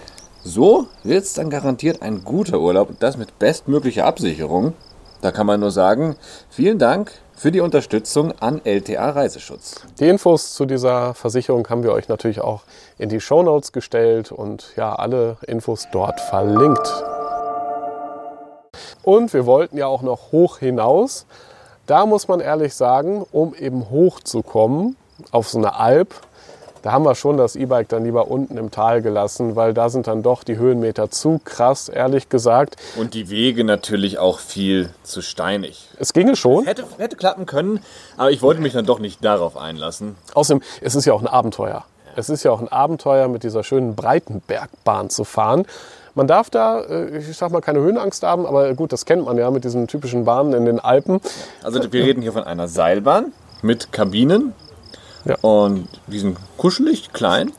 So 0.43 0.87
wird 1.03 1.23
es 1.23 1.33
dann 1.33 1.49
garantiert 1.49 2.01
ein 2.01 2.23
guter 2.23 2.59
Urlaub 2.59 2.89
und 2.89 3.03
das 3.03 3.17
mit 3.17 3.37
bestmöglicher 3.37 4.05
Absicherung. 4.05 4.73
Da 5.21 5.31
kann 5.31 5.45
man 5.45 5.59
nur 5.59 5.69
sagen, 5.69 6.15
vielen 6.49 6.79
Dank 6.79 7.11
für 7.35 7.51
die 7.51 7.59
Unterstützung 7.59 8.33
an 8.39 8.61
LTA 8.63 9.11
Reiseschutz. 9.11 9.75
Die 9.99 10.07
Infos 10.07 10.55
zu 10.55 10.65
dieser 10.65 11.13
Versicherung 11.13 11.67
haben 11.69 11.83
wir 11.83 11.91
euch 11.91 12.07
natürlich 12.07 12.41
auch 12.41 12.63
in 12.97 13.09
die 13.09 13.19
Shownotes 13.19 13.71
gestellt 13.71 14.31
und 14.31 14.73
ja, 14.77 14.95
alle 14.95 15.37
Infos 15.45 15.87
dort 15.91 16.19
verlinkt. 16.21 17.03
Und 19.03 19.33
wir 19.33 19.45
wollten 19.45 19.77
ja 19.77 19.87
auch 19.87 20.01
noch 20.01 20.31
hoch 20.31 20.57
hinaus. 20.57 21.25
Da 21.91 22.05
muss 22.05 22.29
man 22.29 22.39
ehrlich 22.39 22.73
sagen, 22.73 23.25
um 23.33 23.53
eben 23.53 23.89
hochzukommen 23.89 24.95
auf 25.31 25.49
so 25.49 25.57
eine 25.57 25.75
Alp, 25.75 26.15
da 26.83 26.93
haben 26.93 27.03
wir 27.03 27.15
schon 27.15 27.35
das 27.35 27.57
E-Bike 27.57 27.89
dann 27.89 28.05
lieber 28.05 28.31
unten 28.31 28.55
im 28.55 28.71
Tal 28.71 29.01
gelassen, 29.01 29.57
weil 29.57 29.73
da 29.73 29.89
sind 29.89 30.07
dann 30.07 30.23
doch 30.23 30.45
die 30.45 30.55
Höhenmeter 30.55 31.11
zu 31.11 31.41
krass, 31.43 31.89
ehrlich 31.89 32.29
gesagt. 32.29 32.77
Und 32.95 33.13
die 33.13 33.29
Wege 33.29 33.65
natürlich 33.65 34.19
auch 34.19 34.39
viel 34.39 34.89
zu 35.03 35.21
steinig. 35.21 35.89
Es 35.99 36.13
ginge 36.13 36.37
schon. 36.37 36.63
Hätte, 36.63 36.85
hätte 36.97 37.17
klappen 37.17 37.45
können, 37.45 37.81
aber 38.15 38.31
ich 38.31 38.41
wollte 38.41 38.61
mich 38.61 38.71
dann 38.71 38.85
doch 38.85 38.99
nicht 38.99 39.21
darauf 39.25 39.57
einlassen. 39.57 40.15
Außerdem, 40.33 40.63
es 40.79 40.95
ist 40.95 41.03
ja 41.03 41.11
auch 41.11 41.21
ein 41.21 41.27
Abenteuer. 41.27 41.83
Es 42.15 42.29
ist 42.29 42.43
ja 42.43 42.51
auch 42.51 42.61
ein 42.61 42.69
Abenteuer, 42.69 43.27
mit 43.27 43.43
dieser 43.43 43.65
schönen 43.65 43.97
Breitenbergbahn 43.97 45.09
zu 45.09 45.25
fahren. 45.25 45.65
Man 46.15 46.27
darf 46.27 46.49
da, 46.49 46.81
äh, 46.81 47.17
ich 47.17 47.37
sag 47.37 47.51
mal, 47.51 47.61
keine 47.61 47.79
Höhenangst 47.79 48.23
haben, 48.23 48.45
aber 48.45 48.73
gut, 48.73 48.91
das 48.91 49.05
kennt 49.05 49.25
man 49.25 49.37
ja 49.37 49.49
mit 49.51 49.63
diesen 49.63 49.87
typischen 49.87 50.25
Bahnen 50.25 50.53
in 50.53 50.65
den 50.65 50.79
Alpen. 50.79 51.21
Also 51.63 51.81
wir 51.91 52.03
reden 52.03 52.21
hier 52.21 52.33
von 52.33 52.43
einer 52.43 52.67
Seilbahn 52.67 53.31
mit 53.61 53.91
Kabinen. 53.91 54.53
Ja. 55.25 55.37
Und 55.41 55.87
die 56.07 56.19
sind 56.19 56.37
kuschelig, 56.57 57.13
klein. 57.13 57.51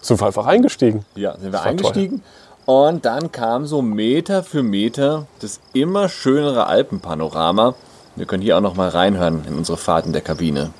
Sind 0.00 0.20
wir 0.20 0.26
einfach 0.26 0.46
eingestiegen. 0.46 1.04
Ja, 1.14 1.36
sind 1.38 1.52
wir 1.52 1.62
eingestiegen. 1.62 2.22
Und 2.66 3.04
dann 3.04 3.32
kam 3.32 3.66
so 3.66 3.82
Meter 3.82 4.42
für 4.42 4.62
Meter 4.62 5.26
das 5.40 5.60
immer 5.72 6.08
schönere 6.08 6.66
Alpenpanorama. 6.66 7.74
Wir 8.16 8.26
können 8.26 8.42
hier 8.42 8.56
auch 8.56 8.60
noch 8.60 8.76
mal 8.76 8.88
reinhören 8.88 9.44
in 9.46 9.56
unsere 9.56 9.78
Fahrt 9.78 10.06
in 10.06 10.12
der 10.12 10.22
Kabine. 10.22 10.70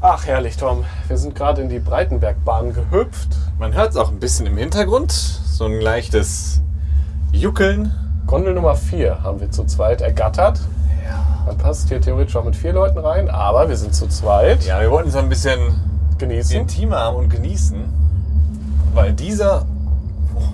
Ach, 0.00 0.26
herrlich, 0.26 0.56
Tom. 0.56 0.84
Wir 1.08 1.18
sind 1.18 1.34
gerade 1.34 1.62
in 1.62 1.68
die 1.68 1.80
Breitenbergbahn 1.80 2.72
gehüpft. 2.72 3.30
Man 3.58 3.74
hört 3.74 3.90
es 3.90 3.96
auch 3.96 4.10
ein 4.10 4.20
bisschen 4.20 4.46
im 4.46 4.56
Hintergrund. 4.56 5.12
So 5.58 5.64
ein 5.64 5.80
leichtes 5.80 6.60
Juckeln. 7.32 7.92
Gondel 8.28 8.54
Nummer 8.54 8.76
4 8.76 9.24
haben 9.24 9.40
wir 9.40 9.50
zu 9.50 9.64
zweit 9.64 10.00
ergattert. 10.00 10.60
Man 11.46 11.58
passt 11.58 11.88
hier 11.88 12.00
theoretisch 12.00 12.36
auch 12.36 12.44
mit 12.44 12.54
vier 12.54 12.72
Leuten 12.72 12.96
rein, 12.96 13.28
aber 13.28 13.68
wir 13.68 13.76
sind 13.76 13.92
zu 13.92 14.06
zweit. 14.06 14.64
Ja, 14.64 14.80
wir 14.80 14.88
wollten 14.92 15.08
es 15.08 15.16
ein 15.16 15.28
bisschen 15.28 15.58
Genießen. 16.16 16.60
intimer 16.60 17.00
haben 17.00 17.16
und 17.16 17.28
genießen. 17.28 17.76
Weil 18.94 19.12
dieser 19.14 19.66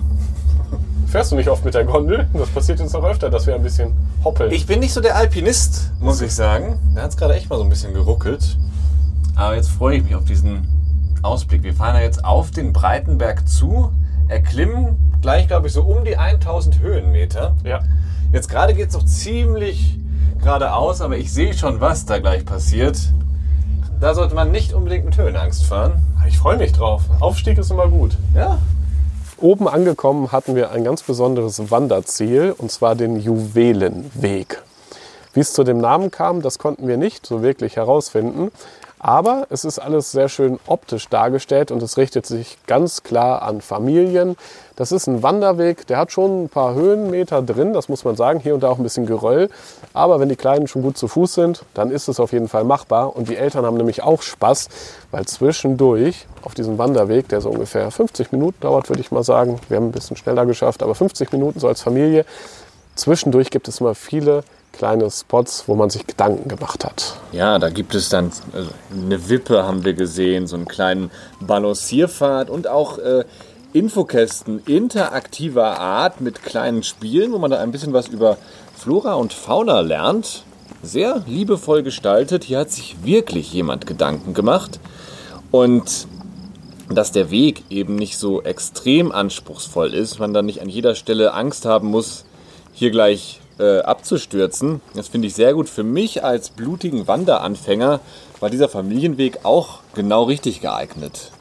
Fährst 1.05 1.31
du 1.31 1.35
nicht 1.35 1.49
oft 1.49 1.63
mit 1.63 1.75
der 1.75 1.83
Gondel? 1.83 2.27
Das 2.33 2.49
passiert 2.49 2.79
uns 2.81 2.91
noch 2.93 3.03
öfter, 3.03 3.29
dass 3.29 3.45
wir 3.45 3.53
ein 3.53 3.61
bisschen 3.61 3.93
hoppeln. 4.23 4.51
Ich 4.51 4.65
bin 4.65 4.79
nicht 4.79 4.93
so 4.93 5.01
der 5.01 5.17
Alpinist, 5.17 5.91
muss 5.99 6.19
ich 6.19 6.33
sagen. 6.33 6.79
Da 6.95 7.03
hat 7.03 7.11
es 7.11 7.17
gerade 7.17 7.35
echt 7.35 7.47
mal 7.51 7.57
so 7.57 7.63
ein 7.63 7.69
bisschen 7.69 7.93
geruckelt. 7.93 8.57
Aber 9.35 9.55
jetzt 9.55 9.69
freue 9.69 9.97
ich 9.97 10.03
mich 10.03 10.15
auf 10.15 10.25
diesen 10.25 10.67
Ausblick. 11.21 11.61
Wir 11.61 11.75
fahren 11.75 11.95
ja 11.95 12.01
jetzt 12.01 12.25
auf 12.25 12.49
den 12.49 12.73
Breitenberg 12.73 13.47
zu, 13.47 13.91
erklimmen 14.27 15.17
gleich, 15.21 15.47
glaube 15.47 15.67
ich, 15.67 15.73
so 15.73 15.81
um 15.83 16.03
die 16.05 16.17
1000 16.17 16.79
Höhenmeter. 16.79 17.55
ja. 17.63 17.81
Jetzt 18.33 18.49
gerade 18.49 18.73
geht 18.73 18.89
es 18.89 18.95
noch 18.95 19.05
ziemlich 19.05 19.97
geradeaus, 20.41 20.99
aber 20.99 21.17
ich 21.17 21.31
sehe 21.31 21.53
schon, 21.53 21.79
was 21.79 22.05
da 22.05 22.19
gleich 22.19 22.45
passiert. 22.45 22.97
Da 23.99 24.13
sollte 24.13 24.35
man 24.35 24.51
nicht 24.51 24.73
unbedingt 24.73 25.05
mit 25.05 25.17
Höhenangst 25.17 25.65
fahren. 25.65 26.03
Ich 26.27 26.37
freue 26.37 26.57
mich 26.57 26.73
drauf. 26.73 27.03
Aufstieg 27.21 27.57
ist 27.57 27.71
immer 27.71 27.87
gut. 27.87 28.17
Ja, 28.35 28.57
Oben 29.37 29.67
angekommen 29.67 30.31
hatten 30.31 30.55
wir 30.55 30.71
ein 30.71 30.85
ganz 30.85 31.03
besonderes 31.03 31.69
Wanderziel, 31.69 32.55
und 32.57 32.71
zwar 32.71 32.95
den 32.95 33.19
Juwelenweg. 33.19 34.63
Wie 35.33 35.41
es 35.41 35.51
zu 35.51 35.65
dem 35.65 35.77
Namen 35.77 36.09
kam, 36.09 36.41
das 36.41 36.57
konnten 36.57 36.87
wir 36.87 36.95
nicht 36.95 37.25
so 37.25 37.41
wirklich 37.41 37.75
herausfinden. 37.75 38.49
Aber 38.99 39.47
es 39.49 39.65
ist 39.65 39.77
alles 39.77 40.11
sehr 40.11 40.29
schön 40.29 40.59
optisch 40.67 41.09
dargestellt 41.09 41.69
und 41.69 41.83
es 41.83 41.97
richtet 41.97 42.25
sich 42.25 42.57
ganz 42.65 43.03
klar 43.03 43.41
an 43.41 43.61
Familien. 43.61 44.37
Das 44.77 44.91
ist 44.91 45.07
ein 45.07 45.21
Wanderweg, 45.21 45.85
der 45.87 45.97
hat 45.97 46.11
schon 46.11 46.45
ein 46.45 46.49
paar 46.49 46.73
Höhenmeter 46.73 47.41
drin, 47.41 47.73
das 47.73 47.89
muss 47.89 48.03
man 48.03 48.15
sagen, 48.15 48.39
hier 48.39 48.53
und 48.53 48.63
da 48.63 48.69
auch 48.69 48.77
ein 48.77 48.83
bisschen 48.83 49.05
Geröll. 49.05 49.49
Aber 49.93 50.19
wenn 50.19 50.29
die 50.29 50.35
Kleinen 50.35 50.67
schon 50.67 50.81
gut 50.81 50.97
zu 50.97 51.07
Fuß 51.07 51.33
sind, 51.33 51.63
dann 51.73 51.91
ist 51.91 52.07
es 52.07 52.19
auf 52.19 52.31
jeden 52.31 52.47
Fall 52.47 52.63
machbar. 52.63 53.15
Und 53.15 53.29
die 53.29 53.35
Eltern 53.35 53.65
haben 53.65 53.77
nämlich 53.77 54.01
auch 54.01 54.21
Spaß, 54.21 54.69
weil 55.11 55.25
zwischendurch 55.25 56.27
auf 56.41 56.53
diesem 56.53 56.77
Wanderweg, 56.77 57.27
der 57.29 57.41
so 57.41 57.49
ungefähr 57.49 57.91
50 57.91 58.31
Minuten 58.31 58.59
dauert, 58.61 58.89
würde 58.89 59.01
ich 59.01 59.11
mal 59.11 59.23
sagen, 59.23 59.59
wir 59.69 59.77
haben 59.77 59.87
ein 59.87 59.91
bisschen 59.91 60.17
schneller 60.17 60.45
geschafft, 60.45 60.81
aber 60.81 60.95
50 60.95 61.31
Minuten 61.31 61.59
so 61.59 61.67
als 61.67 61.81
Familie, 61.81 62.25
zwischendurch 62.95 63.51
gibt 63.51 63.67
es 63.67 63.81
mal 63.81 63.95
viele 63.95 64.43
kleine 64.75 65.09
Spots, 65.09 65.63
wo 65.67 65.75
man 65.75 65.89
sich 65.89 66.05
Gedanken 66.05 66.49
gemacht 66.49 66.83
hat. 66.83 67.17
Ja, 67.31 67.59
da 67.59 67.69
gibt 67.69 67.95
es 67.95 68.09
dann 68.09 68.31
also 68.53 68.69
eine 68.91 69.29
Wippe, 69.29 69.63
haben 69.63 69.85
wir 69.85 69.93
gesehen, 69.93 70.47
so 70.47 70.55
einen 70.55 70.67
kleinen 70.67 71.11
Balancierpfad 71.39 72.49
und 72.49 72.67
auch 72.67 72.97
äh, 72.99 73.23
Infokästen 73.73 74.61
interaktiver 74.65 75.79
Art 75.79 76.21
mit 76.21 76.43
kleinen 76.43 76.83
Spielen, 76.83 77.33
wo 77.33 77.39
man 77.39 77.51
da 77.51 77.59
ein 77.59 77.71
bisschen 77.71 77.91
was 77.91 78.07
über 78.07 78.37
Flora 78.77 79.15
und 79.15 79.33
Fauna 79.33 79.81
lernt. 79.81 80.43
Sehr 80.81 81.23
liebevoll 81.27 81.83
gestaltet. 81.83 82.45
Hier 82.45 82.59
hat 82.59 82.71
sich 82.71 83.03
wirklich 83.03 83.51
jemand 83.51 83.85
Gedanken 83.85 84.33
gemacht. 84.33 84.79
Und 85.51 86.07
dass 86.89 87.11
der 87.11 87.31
Weg 87.31 87.63
eben 87.69 87.95
nicht 87.95 88.17
so 88.17 88.43
extrem 88.43 89.11
anspruchsvoll 89.11 89.93
ist, 89.93 90.19
man 90.19 90.33
dann 90.33 90.45
nicht 90.45 90.61
an 90.61 90.69
jeder 90.69 90.95
Stelle 90.95 91.33
Angst 91.33 91.65
haben 91.65 91.89
muss, 91.89 92.25
hier 92.73 92.91
gleich 92.91 93.41
äh, 93.59 93.79
abzustürzen. 93.79 94.81
Das 94.93 95.07
finde 95.07 95.27
ich 95.27 95.35
sehr 95.35 95.53
gut. 95.53 95.69
Für 95.69 95.83
mich 95.83 96.23
als 96.23 96.49
blutigen 96.49 97.07
Wanderanfänger 97.07 97.99
war 98.39 98.49
dieser 98.49 98.69
Familienweg 98.69 99.39
auch 99.43 99.79
genau 99.93 100.23
richtig 100.23 100.61
geeignet. 100.61 101.31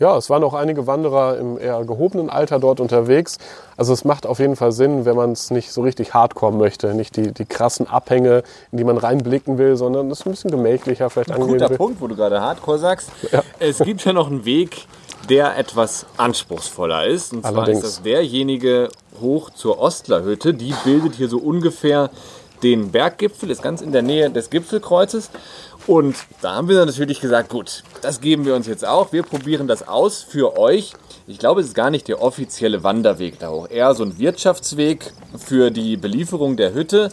Ja, 0.00 0.16
es 0.16 0.28
waren 0.28 0.42
auch 0.42 0.54
einige 0.54 0.88
Wanderer 0.88 1.38
im 1.38 1.56
eher 1.56 1.84
gehobenen 1.84 2.28
Alter 2.28 2.58
dort 2.58 2.80
unterwegs. 2.80 3.38
Also 3.76 3.92
es 3.92 4.04
macht 4.04 4.26
auf 4.26 4.40
jeden 4.40 4.56
Fall 4.56 4.72
Sinn, 4.72 5.04
wenn 5.04 5.14
man 5.14 5.32
es 5.32 5.52
nicht 5.52 5.70
so 5.70 5.82
richtig 5.82 6.14
hardcore 6.14 6.52
möchte. 6.52 6.94
Nicht 6.94 7.16
die, 7.16 7.32
die 7.32 7.44
krassen 7.44 7.86
Abhänge, 7.86 8.42
in 8.72 8.78
die 8.78 8.84
man 8.84 8.96
reinblicken 8.96 9.56
will, 9.56 9.76
sondern 9.76 10.10
es 10.10 10.26
ein 10.26 10.32
bisschen 10.32 10.50
gemächlicher 10.50 11.10
vielleicht 11.10 11.30
angehen 11.30 11.48
Guter 11.48 11.70
will. 11.70 11.76
Punkt, 11.76 12.00
wo 12.00 12.08
du 12.08 12.16
gerade 12.16 12.40
Hardcore 12.40 12.78
sagst. 12.78 13.10
Es 13.60 13.78
gibt 13.78 14.04
ja 14.04 14.12
noch 14.12 14.28
einen 14.28 14.44
Weg, 14.44 14.86
der 15.26 15.56
etwas 15.56 16.06
anspruchsvoller 16.16 17.06
ist. 17.06 17.32
Und 17.32 17.42
zwar 17.42 17.54
Allerdings. 17.54 17.78
ist 17.78 17.84
das 17.84 18.02
derjenige 18.02 18.88
hoch 19.20 19.50
zur 19.50 19.78
Ostlerhütte. 19.78 20.54
Die 20.54 20.74
bildet 20.84 21.14
hier 21.14 21.28
so 21.28 21.38
ungefähr 21.38 22.10
den 22.62 22.90
Berggipfel, 22.90 23.50
ist 23.50 23.62
ganz 23.62 23.82
in 23.82 23.92
der 23.92 24.02
Nähe 24.02 24.30
des 24.30 24.50
Gipfelkreuzes. 24.50 25.30
Und 25.86 26.16
da 26.40 26.54
haben 26.54 26.68
wir 26.68 26.84
natürlich 26.84 27.20
gesagt, 27.20 27.50
gut, 27.50 27.82
das 28.00 28.20
geben 28.20 28.46
wir 28.46 28.54
uns 28.54 28.66
jetzt 28.66 28.86
auch. 28.86 29.12
Wir 29.12 29.22
probieren 29.22 29.68
das 29.68 29.86
aus 29.86 30.22
für 30.22 30.58
euch. 30.58 30.94
Ich 31.26 31.38
glaube, 31.38 31.60
es 31.60 31.68
ist 31.68 31.74
gar 31.74 31.90
nicht 31.90 32.08
der 32.08 32.22
offizielle 32.22 32.82
Wanderweg 32.82 33.38
da 33.38 33.50
hoch. 33.50 33.68
Eher 33.70 33.94
so 33.94 34.04
ein 34.04 34.18
Wirtschaftsweg 34.18 35.12
für 35.38 35.70
die 35.70 35.96
Belieferung 35.96 36.56
der 36.56 36.72
Hütte 36.72 37.10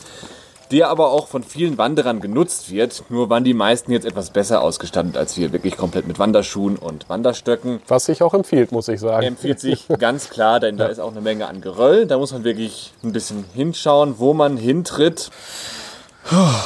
der 0.72 0.90
aber 0.90 1.12
auch 1.12 1.28
von 1.28 1.44
vielen 1.44 1.78
Wanderern 1.78 2.22
genutzt 2.22 2.72
wird. 2.72 3.04
Nur 3.10 3.30
waren 3.30 3.44
die 3.44 3.54
meisten 3.54 3.92
jetzt 3.92 4.06
etwas 4.06 4.30
besser 4.30 4.62
ausgestattet 4.62 5.18
als 5.18 5.38
wir, 5.38 5.52
wirklich 5.52 5.76
komplett 5.76 6.08
mit 6.08 6.18
Wanderschuhen 6.18 6.78
und 6.78 7.10
Wanderstöcken. 7.10 7.82
Was 7.88 8.06
sich 8.06 8.24
auch 8.24 8.34
empfiehlt, 8.34 8.72
muss 8.72 8.88
ich 8.88 9.00
sagen. 9.00 9.26
Empfiehlt 9.26 9.60
sich 9.60 9.88
ganz 10.00 10.30
klar, 10.30 10.60
denn 10.60 10.78
da 10.78 10.86
ist 10.88 11.00
auch 11.00 11.12
eine 11.12 11.22
Menge 11.22 11.48
an 11.48 11.62
Geröll. 11.62 12.08
Da 12.08 12.18
muss 12.18 12.32
man 12.32 12.44
wirklich 12.44 12.94
ein 13.04 13.12
bisschen 13.12 13.44
hinschauen, 13.54 14.16
wo 14.18 14.34
man 14.34 14.58
hintritt. 14.58 15.30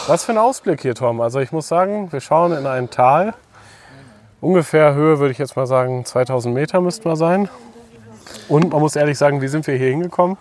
Was 0.08 0.26
für 0.26 0.34
ein 0.34 0.38
Ausblick 0.38 0.82
hier, 0.82 0.96
Tom. 0.96 1.22
Also 1.22 1.40
ich 1.40 1.52
muss 1.52 1.68
sagen, 1.68 2.12
wir 2.12 2.22
schauen 2.22 2.52
in 2.52 2.68
ein 2.68 2.90
Tal. 2.90 3.34
Ungefähr 4.42 4.94
Höhe 4.94 5.20
würde 5.20 5.32
ich 5.32 5.40
jetzt 5.40 5.56
mal 5.56 5.66
sagen, 5.66 6.06
2000 6.06 6.54
Meter 6.54 6.82
müssten 6.82 7.10
wir 7.10 7.16
sein. 7.16 7.50
Und 8.48 8.72
man 8.72 8.82
muss 8.82 8.96
ehrlich 8.96 9.18
sagen, 9.18 9.42
wie 9.42 9.48
sind 9.48 9.66
wir 9.66 9.76
hier 9.76 9.90
hingekommen? 9.90 10.38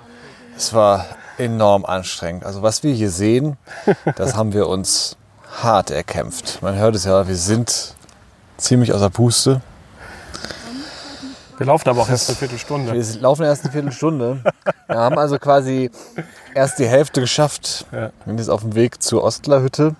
Es 0.57 0.75
war 0.75 1.07
enorm 1.39 1.85
anstrengend. 1.85 2.45
Also 2.45 2.63
was 2.63 2.83
wir 2.83 2.93
hier 2.93 3.11
sehen, 3.11 3.57
das 4.17 4.37
haben 4.37 4.53
wir 4.53 4.69
uns 4.69 5.17
hart 5.63 5.91
erkämpft. 5.91 6.63
Man 6.63 6.77
hört 6.77 6.95
es 6.95 7.05
ja, 7.05 7.27
wir 7.27 7.37
sind 7.37 7.95
ziemlich 8.57 8.93
außer 8.93 9.11
Puste. 9.11 9.61
Wir 11.57 11.67
laufen 11.67 11.89
aber 11.89 12.03
auch 12.03 12.09
erst 12.09 12.29
eine 12.29 12.37
Viertelstunde. 12.37 12.93
Wir 12.93 13.21
laufen 13.21 13.45
erst 13.45 13.65
eine 13.65 13.73
Viertelstunde. 13.73 14.43
Wir 14.89 14.97
haben 14.97 15.19
also 15.19 15.39
quasi 15.39 15.91
erst 16.55 16.79
die 16.81 16.87
Hälfte 16.87 17.21
geschafft. 17.21 17.87
Ja. 17.93 17.99
Wir 18.01 18.13
sind 18.27 18.39
jetzt 18.39 18.49
auf 18.49 18.63
dem 18.63 18.75
Weg 18.75 19.03
zur 19.03 19.23
Ostlerhütte, 19.23 19.95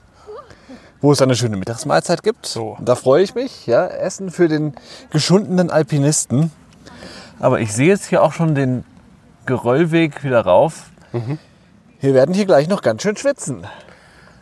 wo 1.01 1.13
es 1.13 1.23
eine 1.23 1.37
schöne 1.37 1.57
Mittagsmahlzeit 1.57 2.25
gibt. 2.25 2.47
So. 2.47 2.77
Und 2.79 2.89
Da 2.89 2.97
freue 2.97 3.23
ich 3.23 3.37
mich. 3.37 3.67
Ja, 3.67 3.87
Essen 3.87 4.31
für 4.31 4.49
den 4.49 4.75
geschundenen 5.11 5.71
Alpinisten. 5.71 6.51
Aber 7.39 7.61
ich 7.61 7.73
sehe 7.73 7.89
jetzt 7.89 8.07
hier 8.07 8.23
auch 8.23 8.33
schon 8.33 8.55
den 8.57 8.85
Geröllweg 9.47 10.25
wieder 10.25 10.41
rauf. 10.41 10.91
Wir 12.01 12.15
werden 12.15 12.35
hier 12.35 12.47
gleich 12.47 12.69
noch 12.69 12.83
ganz 12.83 13.03
schön 13.03 13.17
schwitzen. 13.17 13.67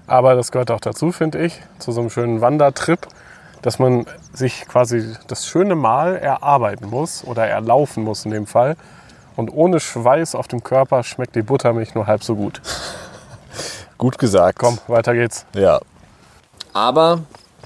Aber 0.07 0.35
das 0.35 0.51
gehört 0.53 0.71
auch 0.71 0.81
dazu, 0.81 1.13
finde 1.13 1.45
ich, 1.45 1.61
zu 1.79 1.93
so 1.93 2.01
einem 2.01 2.11
schönen 2.11 2.41
Wandertrip, 2.41 3.07
dass 3.63 3.79
man 3.79 4.07
sich 4.33 4.67
quasi 4.67 5.17
das 5.29 5.47
schöne 5.47 5.75
Mal 5.75 6.17
erarbeiten 6.17 6.91
muss 6.91 7.25
oder 7.25 7.47
erlaufen 7.47 8.05
muss 8.05 8.25
in 8.25 8.33
dem 8.33 8.47
Fall. 8.47 8.77
Und 9.37 9.51
ohne 9.51 9.81
Schweiß 9.81 10.35
auf 10.35 10.49
dem 10.49 10.63
Körper 10.63 11.03
schmeckt 11.03 11.37
die 11.37 11.43
Buttermilch 11.43 11.95
nur 11.95 12.07
halb 12.07 12.23
so 12.23 12.37
gut. 12.37 12.61
Gut 13.99 14.19
gesagt. 14.19 14.59
Komm, 14.59 14.79
weiter 14.89 15.15
geht's. 15.15 15.47
Ja. 15.55 15.81
Aber 16.73 17.21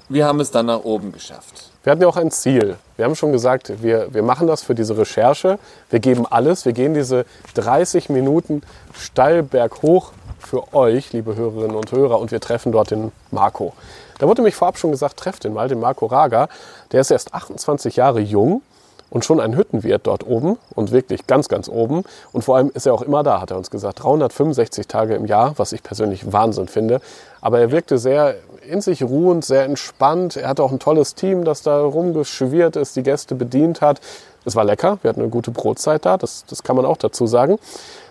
wir 0.08 0.26
haben 0.26 0.40
es 0.40 0.50
dann 0.50 0.66
nach 0.66 0.80
oben 0.80 1.12
geschafft. 1.12 1.70
Wir 1.86 1.92
hatten 1.92 2.02
ja 2.02 2.08
auch 2.08 2.16
ein 2.16 2.32
Ziel. 2.32 2.74
Wir 2.96 3.04
haben 3.04 3.14
schon 3.14 3.30
gesagt, 3.30 3.80
wir, 3.80 4.12
wir 4.12 4.24
machen 4.24 4.48
das 4.48 4.64
für 4.64 4.74
diese 4.74 4.98
Recherche. 4.98 5.60
Wir 5.88 6.00
geben 6.00 6.26
alles. 6.28 6.64
Wir 6.64 6.72
gehen 6.72 6.94
diese 6.94 7.24
30 7.54 8.08
Minuten 8.08 8.62
steil 8.92 9.44
berghoch 9.44 10.10
für 10.40 10.74
euch, 10.74 11.12
liebe 11.12 11.36
Hörerinnen 11.36 11.76
und 11.76 11.92
Hörer. 11.92 12.18
Und 12.18 12.32
wir 12.32 12.40
treffen 12.40 12.72
dort 12.72 12.90
den 12.90 13.12
Marco. 13.30 13.72
Da 14.18 14.26
wurde 14.26 14.42
mich 14.42 14.56
vorab 14.56 14.78
schon 14.78 14.90
gesagt, 14.90 15.16
trefft 15.16 15.44
den 15.44 15.54
mal, 15.54 15.68
den 15.68 15.78
Marco 15.78 16.06
Raga. 16.06 16.48
Der 16.90 17.02
ist 17.02 17.12
erst 17.12 17.34
28 17.34 17.94
Jahre 17.94 18.18
jung 18.18 18.62
und 19.08 19.24
schon 19.24 19.38
ein 19.38 19.56
Hüttenwirt 19.56 20.08
dort 20.08 20.26
oben 20.26 20.58
und 20.74 20.90
wirklich 20.90 21.28
ganz, 21.28 21.48
ganz 21.48 21.68
oben. 21.68 22.02
Und 22.32 22.42
vor 22.42 22.56
allem 22.56 22.72
ist 22.74 22.86
er 22.86 22.94
auch 22.94 23.02
immer 23.02 23.22
da, 23.22 23.40
hat 23.40 23.52
er 23.52 23.58
uns 23.58 23.70
gesagt. 23.70 24.02
365 24.02 24.88
Tage 24.88 25.14
im 25.14 25.26
Jahr, 25.26 25.54
was 25.56 25.70
ich 25.70 25.84
persönlich 25.84 26.32
Wahnsinn 26.32 26.66
finde. 26.66 27.00
Aber 27.40 27.60
er 27.60 27.70
wirkte 27.70 27.96
sehr 27.98 28.34
in 28.66 28.80
sich 28.80 29.02
ruhend, 29.02 29.44
sehr 29.44 29.64
entspannt. 29.64 30.36
Er 30.36 30.48
hatte 30.48 30.62
auch 30.62 30.72
ein 30.72 30.78
tolles 30.78 31.14
Team, 31.14 31.44
das 31.44 31.62
da 31.62 31.80
rumgeschwirrt 31.80 32.76
ist, 32.76 32.96
die 32.96 33.02
Gäste 33.02 33.34
bedient 33.34 33.80
hat. 33.80 34.00
Es 34.44 34.54
war 34.54 34.64
lecker, 34.64 34.98
wir 35.02 35.08
hatten 35.08 35.20
eine 35.20 35.30
gute 35.30 35.50
Brotzeit 35.50 36.04
da, 36.04 36.16
das, 36.16 36.44
das 36.46 36.62
kann 36.62 36.76
man 36.76 36.84
auch 36.84 36.96
dazu 36.96 37.26
sagen. 37.26 37.58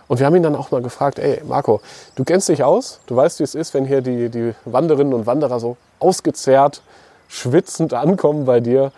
Und 0.07 0.19
wir 0.19 0.25
haben 0.25 0.35
ihn 0.35 0.43
dann 0.43 0.55
auch 0.55 0.71
mal 0.71 0.81
gefragt, 0.81 1.17
ey 1.19 1.41
Marco, 1.45 1.81
du 2.15 2.23
kennst 2.23 2.49
dich 2.49 2.63
aus, 2.63 2.99
du 3.07 3.15
weißt, 3.15 3.39
wie 3.39 3.43
es 3.43 3.55
ist, 3.55 3.73
wenn 3.73 3.85
hier 3.85 4.01
die, 4.01 4.29
die 4.29 4.53
Wanderinnen 4.65 5.13
und 5.13 5.25
Wanderer 5.25 5.59
so 5.59 5.77
ausgezehrt, 5.99 6.81
schwitzend 7.27 7.93
ankommen 7.93 8.45
bei 8.45 8.59
dir 8.59 8.91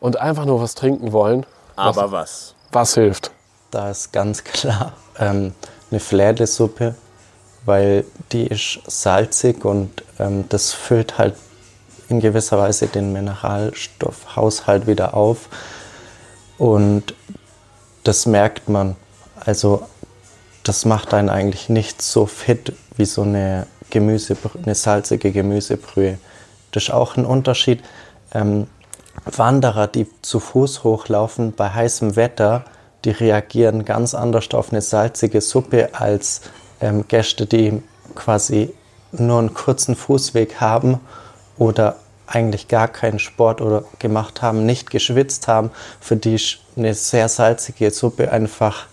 und 0.00 0.18
einfach 0.18 0.44
nur 0.44 0.60
was 0.60 0.74
trinken 0.74 1.12
wollen. 1.12 1.46
Aber 1.76 2.12
was? 2.12 2.54
Was 2.72 2.94
hilft? 2.94 3.30
Da 3.70 3.90
ist 3.90 4.12
ganz 4.12 4.44
klar 4.44 4.92
ähm, 5.18 5.54
eine 5.90 6.00
Flädesuppe, 6.00 6.94
weil 7.66 8.04
die 8.32 8.46
ist 8.46 8.80
salzig 8.86 9.64
und 9.64 10.02
ähm, 10.18 10.44
das 10.48 10.72
füllt 10.72 11.18
halt 11.18 11.34
in 12.08 12.20
gewisser 12.20 12.58
Weise 12.58 12.86
den 12.86 13.12
Mineralstoffhaushalt 13.12 14.86
wieder 14.86 15.14
auf. 15.14 15.48
Und 16.56 17.14
das 18.04 18.26
merkt 18.26 18.68
man. 18.68 18.96
Also 19.44 19.82
das 20.62 20.84
macht 20.84 21.12
einen 21.12 21.28
eigentlich 21.28 21.68
nicht 21.68 22.00
so 22.00 22.26
fit 22.26 22.72
wie 22.96 23.04
so 23.04 23.22
eine, 23.22 23.66
Gemüse, 23.90 24.36
eine 24.64 24.74
salzige 24.74 25.32
Gemüsebrühe. 25.32 26.18
Das 26.70 26.84
ist 26.84 26.90
auch 26.90 27.16
ein 27.16 27.26
Unterschied. 27.26 27.82
Ähm, 28.32 28.68
Wanderer, 29.24 29.88
die 29.88 30.06
zu 30.22 30.40
Fuß 30.40 30.84
hochlaufen 30.84 31.52
bei 31.52 31.70
heißem 31.70 32.16
Wetter, 32.16 32.64
die 33.04 33.10
reagieren 33.10 33.84
ganz 33.84 34.14
anders 34.14 34.52
auf 34.52 34.72
eine 34.72 34.82
salzige 34.82 35.40
Suppe 35.40 35.90
als 35.94 36.42
ähm, 36.80 37.06
Gäste, 37.08 37.46
die 37.46 37.82
quasi 38.14 38.72
nur 39.12 39.38
einen 39.38 39.54
kurzen 39.54 39.96
Fußweg 39.96 40.60
haben 40.60 41.00
oder 41.58 41.96
eigentlich 42.26 42.68
gar 42.68 42.88
keinen 42.88 43.18
Sport 43.18 43.60
oder 43.60 43.84
gemacht 43.98 44.42
haben, 44.42 44.66
nicht 44.66 44.90
geschwitzt 44.90 45.48
haben, 45.48 45.70
für 46.00 46.16
die 46.16 46.34
ist 46.34 46.58
eine 46.76 46.92
sehr 46.94 47.28
salzige 47.28 47.90
Suppe 47.90 48.30
einfach 48.32 48.86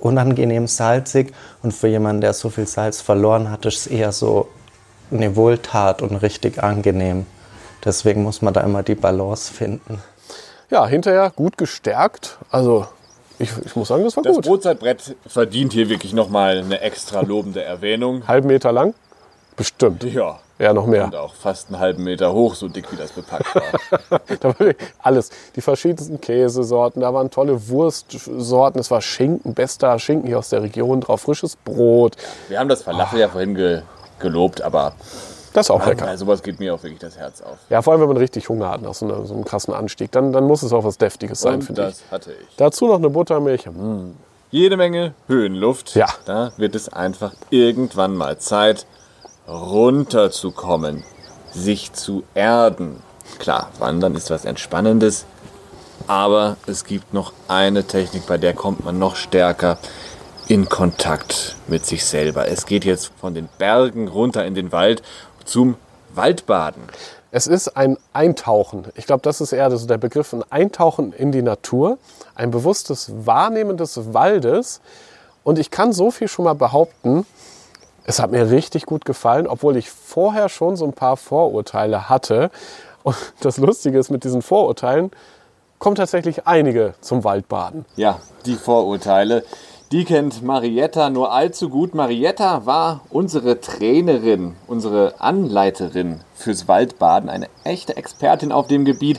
unangenehm 0.00 0.66
salzig 0.66 1.32
und 1.62 1.72
für 1.72 1.88
jemanden, 1.88 2.20
der 2.20 2.32
so 2.32 2.50
viel 2.50 2.66
Salz 2.66 3.00
verloren 3.00 3.50
hat, 3.50 3.66
ist 3.66 3.78
es 3.78 3.86
eher 3.86 4.12
so 4.12 4.48
eine 5.10 5.34
Wohltat 5.34 6.02
und 6.02 6.16
richtig 6.16 6.62
angenehm. 6.62 7.26
Deswegen 7.84 8.22
muss 8.22 8.42
man 8.42 8.54
da 8.54 8.60
immer 8.60 8.82
die 8.82 8.94
Balance 8.94 9.52
finden. 9.52 10.02
Ja, 10.70 10.86
hinterher 10.86 11.32
gut 11.34 11.56
gestärkt. 11.56 12.38
Also 12.50 12.86
ich, 13.38 13.50
ich 13.64 13.76
muss 13.76 13.88
sagen, 13.88 14.04
das 14.04 14.16
war 14.16 14.22
Das 14.22 14.36
gut. 14.36 14.44
Brotzeitbrett 14.44 15.16
verdient 15.26 15.72
hier 15.72 15.88
wirklich 15.88 16.12
nochmal 16.12 16.58
eine 16.58 16.80
extra 16.80 17.20
lobende 17.20 17.62
Erwähnung. 17.62 18.26
Halben 18.26 18.48
Meter 18.48 18.72
lang? 18.72 18.94
Bestimmt. 19.56 20.04
Ja. 20.04 20.38
Ja, 20.60 20.72
noch 20.72 20.86
mehr. 20.86 21.04
Und 21.04 21.14
auch 21.14 21.34
fast 21.34 21.68
einen 21.68 21.78
halben 21.78 22.02
Meter 22.02 22.32
hoch, 22.32 22.56
so 22.56 22.66
dick 22.66 22.90
wie 22.90 22.96
das 22.96 23.12
bepackt 23.12 23.54
war. 23.54 24.20
Da 24.40 24.48
war 24.48 24.74
alles. 24.98 25.30
Die 25.54 25.60
verschiedensten 25.60 26.20
Käsesorten, 26.20 27.00
da 27.00 27.14
waren 27.14 27.30
tolle 27.30 27.68
Wurstsorten, 27.68 28.80
es 28.80 28.90
war 28.90 29.00
Schinken, 29.00 29.54
bester 29.54 29.96
Schinken 30.00 30.26
hier 30.26 30.38
aus 30.38 30.48
der 30.48 30.62
Region 30.62 31.00
drauf, 31.00 31.20
frisches 31.20 31.54
Brot. 31.54 32.16
Wir 32.48 32.58
haben 32.58 32.68
das 32.68 32.82
Falafel 32.82 33.20
ja 33.20 33.28
vorhin 33.28 33.54
ge 33.54 33.82
gelobt, 34.18 34.62
aber 34.62 34.94
Das 35.52 35.66
ist 35.66 35.70
auch 35.70 35.86
lecker. 35.86 36.06
bei 36.06 36.16
sowas 36.16 36.42
geht 36.42 36.60
mir 36.60 36.74
auch 36.74 36.82
wirklich 36.82 37.00
das 37.00 37.16
Herz 37.16 37.40
auf. 37.40 37.58
Ja, 37.70 37.82
vor 37.82 37.92
allem, 37.92 38.02
wenn 38.02 38.08
man 38.08 38.16
richtig 38.16 38.48
Hunger 38.48 38.70
hat 38.70 38.82
nach 38.82 38.94
so, 38.94 39.06
einer, 39.06 39.24
so 39.26 39.34
einem 39.34 39.44
krassen 39.44 39.74
Anstieg, 39.74 40.12
dann, 40.12 40.32
dann 40.32 40.44
muss 40.44 40.62
es 40.62 40.72
auch 40.72 40.84
was 40.84 40.98
Deftiges 40.98 41.40
sein, 41.40 41.62
finde 41.62 41.82
ich. 41.82 41.88
das 41.88 42.02
hatte 42.10 42.32
ich. 42.32 42.56
Dazu 42.56 42.86
noch 42.86 42.96
eine 42.96 43.10
Buttermilch. 43.10 43.66
Mm. 43.66 44.12
Jede 44.50 44.76
Menge 44.76 45.14
Höhenluft. 45.26 45.94
Ja. 45.94 46.06
Da 46.24 46.52
wird 46.56 46.74
es 46.74 46.88
einfach 46.88 47.34
irgendwann 47.50 48.16
mal 48.16 48.38
Zeit, 48.38 48.86
runterzukommen, 49.46 51.04
sich 51.52 51.92
zu 51.92 52.22
erden. 52.34 53.02
Klar, 53.38 53.70
Wandern 53.78 54.14
ist 54.14 54.30
was 54.30 54.44
Entspannendes, 54.44 55.26
aber 56.06 56.56
es 56.66 56.84
gibt 56.84 57.12
noch 57.12 57.32
eine 57.48 57.84
Technik, 57.84 58.26
bei 58.26 58.38
der 58.38 58.54
kommt 58.54 58.84
man 58.84 58.98
noch 58.98 59.16
stärker 59.16 59.78
in 60.48 60.68
Kontakt 60.68 61.56
mit 61.66 61.84
sich 61.84 62.04
selber. 62.04 62.48
Es 62.48 62.64
geht 62.64 62.84
jetzt 62.84 63.12
von 63.20 63.34
den 63.34 63.48
Bergen 63.58 64.08
runter 64.08 64.46
in 64.46 64.54
den 64.54 64.72
Wald 64.72 65.02
zum 65.48 65.76
Waldbaden. 66.14 66.82
Es 67.30 67.46
ist 67.46 67.76
ein 67.76 67.98
Eintauchen. 68.12 68.86
Ich 68.94 69.06
glaube, 69.06 69.22
das 69.22 69.40
ist 69.40 69.52
eher 69.52 69.70
so 69.76 69.86
der 69.86 69.98
Begriff, 69.98 70.32
ein 70.32 70.44
Eintauchen 70.50 71.12
in 71.12 71.32
die 71.32 71.42
Natur, 71.42 71.98
ein 72.34 72.50
bewusstes 72.50 73.10
Wahrnehmen 73.26 73.76
des 73.76 74.14
Waldes. 74.14 74.80
Und 75.44 75.58
ich 75.58 75.70
kann 75.70 75.92
so 75.92 76.10
viel 76.10 76.28
schon 76.28 76.44
mal 76.44 76.54
behaupten, 76.54 77.26
es 78.04 78.20
hat 78.20 78.30
mir 78.30 78.50
richtig 78.50 78.86
gut 78.86 79.04
gefallen, 79.04 79.46
obwohl 79.46 79.76
ich 79.76 79.90
vorher 79.90 80.48
schon 80.48 80.76
so 80.76 80.86
ein 80.86 80.94
paar 80.94 81.18
Vorurteile 81.18 82.08
hatte. 82.08 82.50
Und 83.02 83.16
das 83.40 83.58
Lustige 83.58 83.98
ist, 83.98 84.10
mit 84.10 84.24
diesen 84.24 84.40
Vorurteilen 84.40 85.10
kommen 85.78 85.96
tatsächlich 85.96 86.46
einige 86.46 86.94
zum 87.02 87.22
Waldbaden. 87.22 87.84
Ja, 87.96 88.20
die 88.46 88.54
Vorurteile. 88.54 89.44
Die 89.90 90.04
kennt 90.04 90.42
Marietta 90.42 91.08
nur 91.08 91.32
allzu 91.32 91.70
gut. 91.70 91.94
Marietta 91.94 92.66
war 92.66 93.00
unsere 93.08 93.58
Trainerin, 93.58 94.54
unsere 94.66 95.14
Anleiterin 95.18 96.20
fürs 96.34 96.68
Waldbaden, 96.68 97.30
eine 97.30 97.48
echte 97.64 97.96
Expertin 97.96 98.52
auf 98.52 98.66
dem 98.66 98.84
Gebiet. 98.84 99.18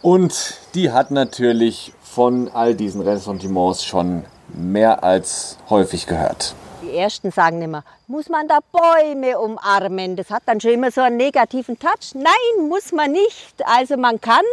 Und 0.00 0.54
die 0.74 0.92
hat 0.92 1.10
natürlich 1.10 1.92
von 2.00 2.48
all 2.54 2.76
diesen 2.76 3.00
Ressentiments 3.00 3.84
schon 3.84 4.24
mehr 4.54 5.02
als 5.02 5.58
häufig 5.68 6.06
gehört. 6.06 6.54
Die 6.84 6.96
Ersten 6.96 7.32
sagen 7.32 7.60
immer, 7.60 7.82
muss 8.06 8.28
man 8.28 8.46
da 8.46 8.60
Bäume 8.70 9.36
umarmen? 9.40 10.14
Das 10.14 10.30
hat 10.30 10.44
dann 10.46 10.60
schon 10.60 10.70
immer 10.70 10.92
so 10.92 11.00
einen 11.00 11.16
negativen 11.16 11.76
Touch. 11.76 12.14
Nein, 12.14 12.68
muss 12.68 12.92
man 12.92 13.10
nicht. 13.10 13.54
Also 13.64 13.96
man 13.96 14.20
kann, 14.20 14.44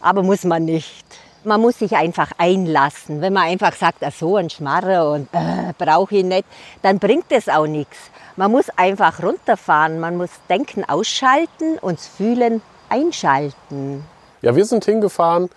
aber 0.00 0.22
muss 0.22 0.44
man 0.44 0.64
nicht. 0.64 1.04
Man 1.44 1.60
muss 1.60 1.78
sich 1.78 1.96
einfach 1.96 2.30
einlassen. 2.38 3.20
Wenn 3.20 3.32
man 3.32 3.44
einfach 3.44 3.74
sagt, 3.74 4.04
ach 4.04 4.12
so 4.12 4.36
ein 4.36 4.48
Schmarre 4.48 5.10
und 5.10 5.28
äh, 5.32 5.72
brauche 5.76 6.16
ich 6.16 6.24
nicht, 6.24 6.44
dann 6.82 6.98
bringt 6.98 7.30
es 7.30 7.48
auch 7.48 7.66
nichts. 7.66 7.96
Man 8.36 8.50
muss 8.50 8.66
einfach 8.76 9.22
runterfahren. 9.22 9.98
Man 9.98 10.16
muss 10.16 10.30
Denken 10.48 10.84
ausschalten 10.84 11.78
und 11.80 11.98
das 11.98 12.06
Fühlen 12.06 12.62
einschalten. 12.88 14.04
Ja, 14.40 14.54
wir 14.54 14.64
sind 14.64 14.84
hingefahren, 14.84 15.50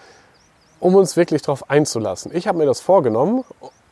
um 0.80 0.95
uns 0.95 1.17
wirklich 1.17 1.41
darauf 1.41 1.69
einzulassen. 1.69 2.36
Ich 2.36 2.48
habe 2.48 2.58
mir 2.58 2.65
das 2.65 2.82
vorgenommen 2.82 3.43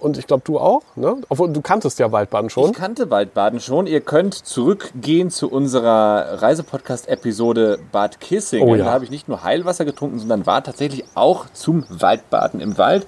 und 0.04 0.18
ich 0.18 0.28
glaube, 0.28 0.44
du 0.46 0.60
auch. 0.60 0.84
Ne? 0.96 1.18
Obwohl, 1.30 1.52
du 1.52 1.62
kanntest 1.62 2.00
ja 2.00 2.12
Waldbaden 2.12 2.50
schon. 2.50 2.72
Ich 2.72 2.76
kannte 2.76 3.10
Waldbaden 3.10 3.60
schon. 3.60 3.88
Ihr 3.88 4.02
könnt 4.02 4.34
zurückgehen 4.34 5.30
zu 5.30 5.50
unserer 5.50 6.42
Reisepodcast-Episode 6.42 7.80
Bad 7.92 8.20
Kissingen. 8.20 8.68
Oh 8.68 8.76
ja. 8.76 8.86
Da 8.86 8.92
habe 8.92 9.06
ich 9.06 9.12
nicht 9.12 9.28
nur 9.28 9.44
Heilwasser 9.44 9.86
getrunken, 9.86 10.20
sondern 10.20 10.46
war 10.46 10.64
tatsächlich 10.64 11.06
auch 11.16 11.46
zum 11.54 11.86
Waldbaden 11.90 12.60
im 12.60 12.78
Wald. 12.78 13.08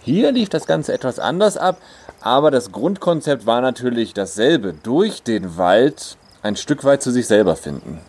Hier 0.00 0.32
lief 0.32 0.48
das 0.48 0.66
Ganze 0.66 0.92
etwas 0.92 1.18
anders 1.18 1.56
ab, 1.56 1.76
aber 2.20 2.50
das 2.50 2.72
Grundkonzept 2.72 3.46
war 3.46 3.60
natürlich 3.60 4.14
dasselbe. 4.14 4.74
Durch 4.82 5.22
den 5.22 5.56
Wald 5.58 6.16
ein 6.42 6.56
Stück 6.56 6.84
weit 6.84 7.02
zu 7.02 7.10
sich 7.10 7.26
selber 7.26 7.56
finden. 7.56 8.00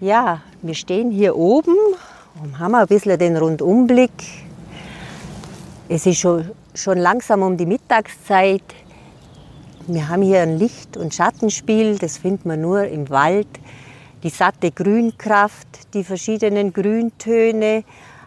Ja, 0.00 0.42
wir 0.62 0.74
stehen 0.74 1.10
hier 1.10 1.36
oben 1.36 1.74
Darum 2.38 2.58
haben 2.60 2.70
wir 2.70 2.78
ein 2.82 2.86
bisschen 2.86 3.18
den 3.18 3.36
Rundumblick. 3.36 4.12
Es 5.90 6.04
ist 6.04 6.18
schon, 6.18 6.50
schon 6.74 6.98
langsam 6.98 7.40
um 7.40 7.56
die 7.56 7.64
Mittagszeit. 7.64 8.62
Wir 9.86 10.06
haben 10.10 10.20
hier 10.20 10.42
ein 10.42 10.58
Licht- 10.58 10.98
und 10.98 11.14
Schattenspiel, 11.14 11.96
das 11.96 12.18
findet 12.18 12.44
man 12.44 12.60
nur 12.60 12.84
im 12.84 13.08
Wald. 13.08 13.48
Die 14.22 14.28
satte 14.28 14.70
Grünkraft, 14.70 15.94
die 15.94 16.04
verschiedenen 16.04 16.74
Grüntöne, 16.74 17.84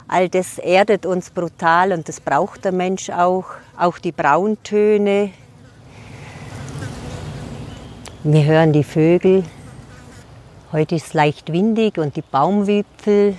all 0.08 0.28
das 0.28 0.58
erdet 0.58 1.06
uns 1.06 1.30
brutal 1.30 1.92
und 1.92 2.10
das 2.10 2.20
braucht 2.20 2.66
der 2.66 2.72
Mensch 2.72 3.12
auch. 3.12 3.46
Auch 3.78 4.00
die 4.00 4.12
Brauntöne. 4.12 5.30
Wir 8.24 8.44
hören 8.46 8.74
die 8.74 8.84
Vögel. 8.84 9.44
Heute 10.72 10.96
ist 10.96 11.08
es 11.08 11.14
leicht 11.14 11.54
windig 11.54 12.00
und 12.00 12.16
die 12.16 12.24
Baumwipfel, 12.24 13.36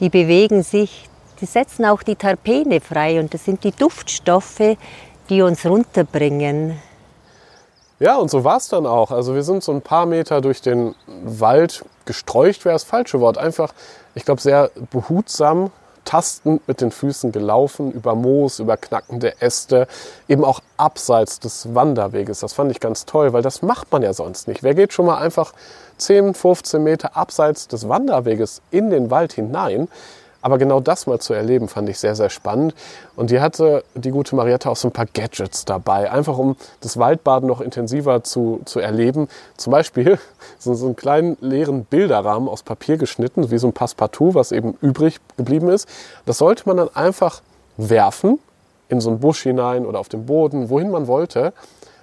die 0.00 0.08
bewegen 0.08 0.62
sich. 0.62 1.10
Die 1.40 1.46
setzen 1.46 1.84
auch 1.84 2.02
die 2.02 2.16
Terpene 2.16 2.80
frei 2.80 3.18
und 3.18 3.34
das 3.34 3.44
sind 3.44 3.64
die 3.64 3.72
Duftstoffe, 3.72 4.76
die 5.28 5.42
uns 5.42 5.66
runterbringen. 5.66 6.80
Ja, 8.00 8.16
und 8.16 8.30
so 8.30 8.44
war 8.44 8.56
es 8.56 8.68
dann 8.68 8.86
auch. 8.86 9.10
Also 9.10 9.34
wir 9.34 9.42
sind 9.42 9.62
so 9.62 9.72
ein 9.72 9.80
paar 9.80 10.06
Meter 10.06 10.40
durch 10.40 10.60
den 10.60 10.94
Wald 11.06 11.84
gestreucht, 12.04 12.64
wäre 12.64 12.74
das 12.74 12.84
falsche 12.84 13.20
Wort. 13.20 13.38
Einfach, 13.38 13.72
ich 14.14 14.24
glaube, 14.24 14.40
sehr 14.40 14.70
behutsam, 14.90 15.70
tastend 16.04 16.66
mit 16.68 16.80
den 16.80 16.90
Füßen 16.90 17.32
gelaufen, 17.32 17.92
über 17.92 18.14
Moos, 18.14 18.58
über 18.58 18.76
knackende 18.76 19.40
Äste, 19.40 19.86
eben 20.28 20.44
auch 20.44 20.60
abseits 20.76 21.40
des 21.40 21.74
Wanderweges. 21.74 22.40
Das 22.40 22.52
fand 22.52 22.70
ich 22.70 22.80
ganz 22.80 23.06
toll, 23.06 23.32
weil 23.32 23.42
das 23.42 23.62
macht 23.62 23.90
man 23.90 24.02
ja 24.02 24.12
sonst 24.12 24.48
nicht. 24.48 24.62
Wer 24.62 24.74
geht 24.74 24.92
schon 24.92 25.06
mal 25.06 25.18
einfach 25.18 25.52
10, 25.98 26.34
15 26.34 26.82
Meter 26.82 27.16
abseits 27.16 27.68
des 27.68 27.88
Wanderweges 27.88 28.60
in 28.70 28.90
den 28.90 29.10
Wald 29.10 29.32
hinein? 29.32 29.88
Aber 30.44 30.58
genau 30.58 30.78
das 30.78 31.06
mal 31.06 31.20
zu 31.20 31.32
erleben, 31.32 31.68
fand 31.68 31.88
ich 31.88 31.98
sehr, 31.98 32.14
sehr 32.14 32.28
spannend. 32.28 32.74
Und 33.16 33.30
die 33.30 33.40
hatte 33.40 33.82
die 33.94 34.10
gute 34.10 34.36
Marietta 34.36 34.68
auch 34.68 34.76
so 34.76 34.88
ein 34.88 34.92
paar 34.92 35.06
Gadgets 35.06 35.64
dabei, 35.64 36.10
einfach 36.10 36.36
um 36.36 36.56
das 36.82 36.98
Waldbaden 36.98 37.48
noch 37.48 37.62
intensiver 37.62 38.22
zu, 38.24 38.60
zu 38.66 38.78
erleben. 38.78 39.28
Zum 39.56 39.70
Beispiel 39.70 40.18
so, 40.58 40.72
einen 40.72 40.96
kleinen 40.96 41.38
leeren 41.40 41.86
Bilderrahmen 41.86 42.46
aus 42.46 42.62
Papier 42.62 42.98
geschnitten, 42.98 43.50
wie 43.50 43.56
so 43.56 43.68
ein 43.68 43.72
Passepartout, 43.72 44.34
was 44.34 44.52
eben 44.52 44.76
übrig 44.82 45.18
geblieben 45.38 45.70
ist. 45.70 45.88
Das 46.26 46.36
sollte 46.36 46.64
man 46.66 46.76
dann 46.76 46.94
einfach 46.94 47.40
werfen 47.78 48.38
in 48.90 49.00
so 49.00 49.08
einen 49.08 49.20
Busch 49.20 49.44
hinein 49.44 49.86
oder 49.86 49.98
auf 49.98 50.10
den 50.10 50.26
Boden, 50.26 50.68
wohin 50.68 50.90
man 50.90 51.06
wollte. 51.06 51.54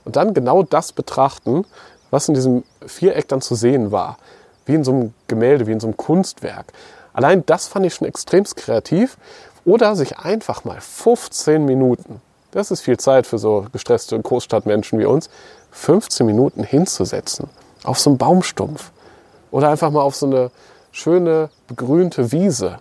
Und 0.03 0.15
dann 0.15 0.33
genau 0.33 0.63
das 0.63 0.93
betrachten, 0.93 1.63
was 2.09 2.27
in 2.27 2.33
diesem 2.33 2.63
Viereck 2.87 3.27
dann 3.27 3.41
zu 3.41 3.53
sehen 3.53 3.91
war. 3.91 4.17
Wie 4.65 4.73
in 4.73 4.83
so 4.83 4.93
einem 4.93 5.13
Gemälde, 5.27 5.67
wie 5.67 5.73
in 5.73 5.79
so 5.79 5.85
einem 5.85 5.97
Kunstwerk. 5.97 6.73
Allein 7.13 7.45
das 7.45 7.67
fand 7.67 7.85
ich 7.85 7.95
schon 7.95 8.07
extremst 8.07 8.55
kreativ. 8.55 9.17
Oder 9.63 9.95
sich 9.95 10.17
einfach 10.17 10.63
mal 10.63 10.81
15 10.81 11.63
Minuten, 11.65 12.19
das 12.49 12.71
ist 12.71 12.81
viel 12.81 12.97
Zeit 12.97 13.27
für 13.27 13.37
so 13.37 13.67
gestresste 13.71 14.19
Großstadtmenschen 14.19 14.97
wie 14.97 15.05
uns, 15.05 15.29
15 15.71 16.25
Minuten 16.25 16.63
hinzusetzen 16.63 17.47
auf 17.83 17.99
so 17.99 18.09
einen 18.09 18.17
Baumstumpf. 18.17 18.91
Oder 19.51 19.69
einfach 19.69 19.91
mal 19.91 20.01
auf 20.01 20.15
so 20.15 20.25
eine 20.25 20.51
schöne 20.91 21.49
begrünte 21.67 22.31
Wiese 22.31 22.79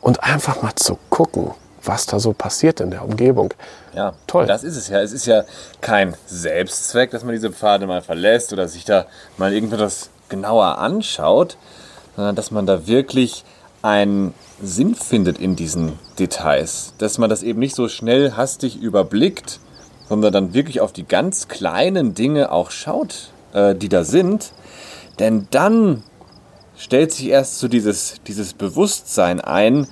und 0.00 0.22
einfach 0.22 0.62
mal 0.62 0.74
zu 0.74 0.98
gucken, 1.08 1.50
was 1.82 2.06
da 2.06 2.18
so 2.18 2.32
passiert 2.32 2.80
in 2.80 2.90
der 2.90 3.04
Umgebung. 3.04 3.52
Ja, 3.94 4.14
Toll. 4.26 4.46
Das 4.46 4.64
ist 4.64 4.76
es 4.76 4.88
ja. 4.88 5.00
Es 5.00 5.12
ist 5.12 5.26
ja 5.26 5.44
kein 5.80 6.16
Selbstzweck, 6.26 7.10
dass 7.10 7.24
man 7.24 7.32
diese 7.32 7.52
Pfade 7.52 7.86
mal 7.86 8.02
verlässt 8.02 8.52
oder 8.52 8.68
sich 8.68 8.84
da 8.84 9.06
mal 9.36 9.52
irgendwas 9.52 10.10
genauer 10.28 10.78
anschaut, 10.78 11.56
sondern 12.16 12.36
dass 12.36 12.50
man 12.50 12.66
da 12.66 12.86
wirklich 12.86 13.44
einen 13.82 14.34
Sinn 14.62 14.94
findet 14.94 15.38
in 15.38 15.56
diesen 15.56 15.92
Details. 16.18 16.94
Dass 16.98 17.18
man 17.18 17.28
das 17.28 17.42
eben 17.42 17.58
nicht 17.58 17.74
so 17.74 17.88
schnell 17.88 18.32
hastig 18.32 18.80
überblickt, 18.80 19.60
sondern 20.08 20.32
dann 20.32 20.54
wirklich 20.54 20.80
auf 20.80 20.92
die 20.92 21.06
ganz 21.06 21.48
kleinen 21.48 22.14
Dinge 22.14 22.52
auch 22.52 22.70
schaut, 22.70 23.30
äh, 23.52 23.74
die 23.74 23.88
da 23.88 24.04
sind. 24.04 24.52
Denn 25.18 25.48
dann 25.50 26.02
stellt 26.76 27.12
sich 27.12 27.28
erst 27.28 27.58
so 27.58 27.68
dieses, 27.68 28.16
dieses 28.26 28.54
Bewusstsein 28.54 29.40
ein, 29.40 29.86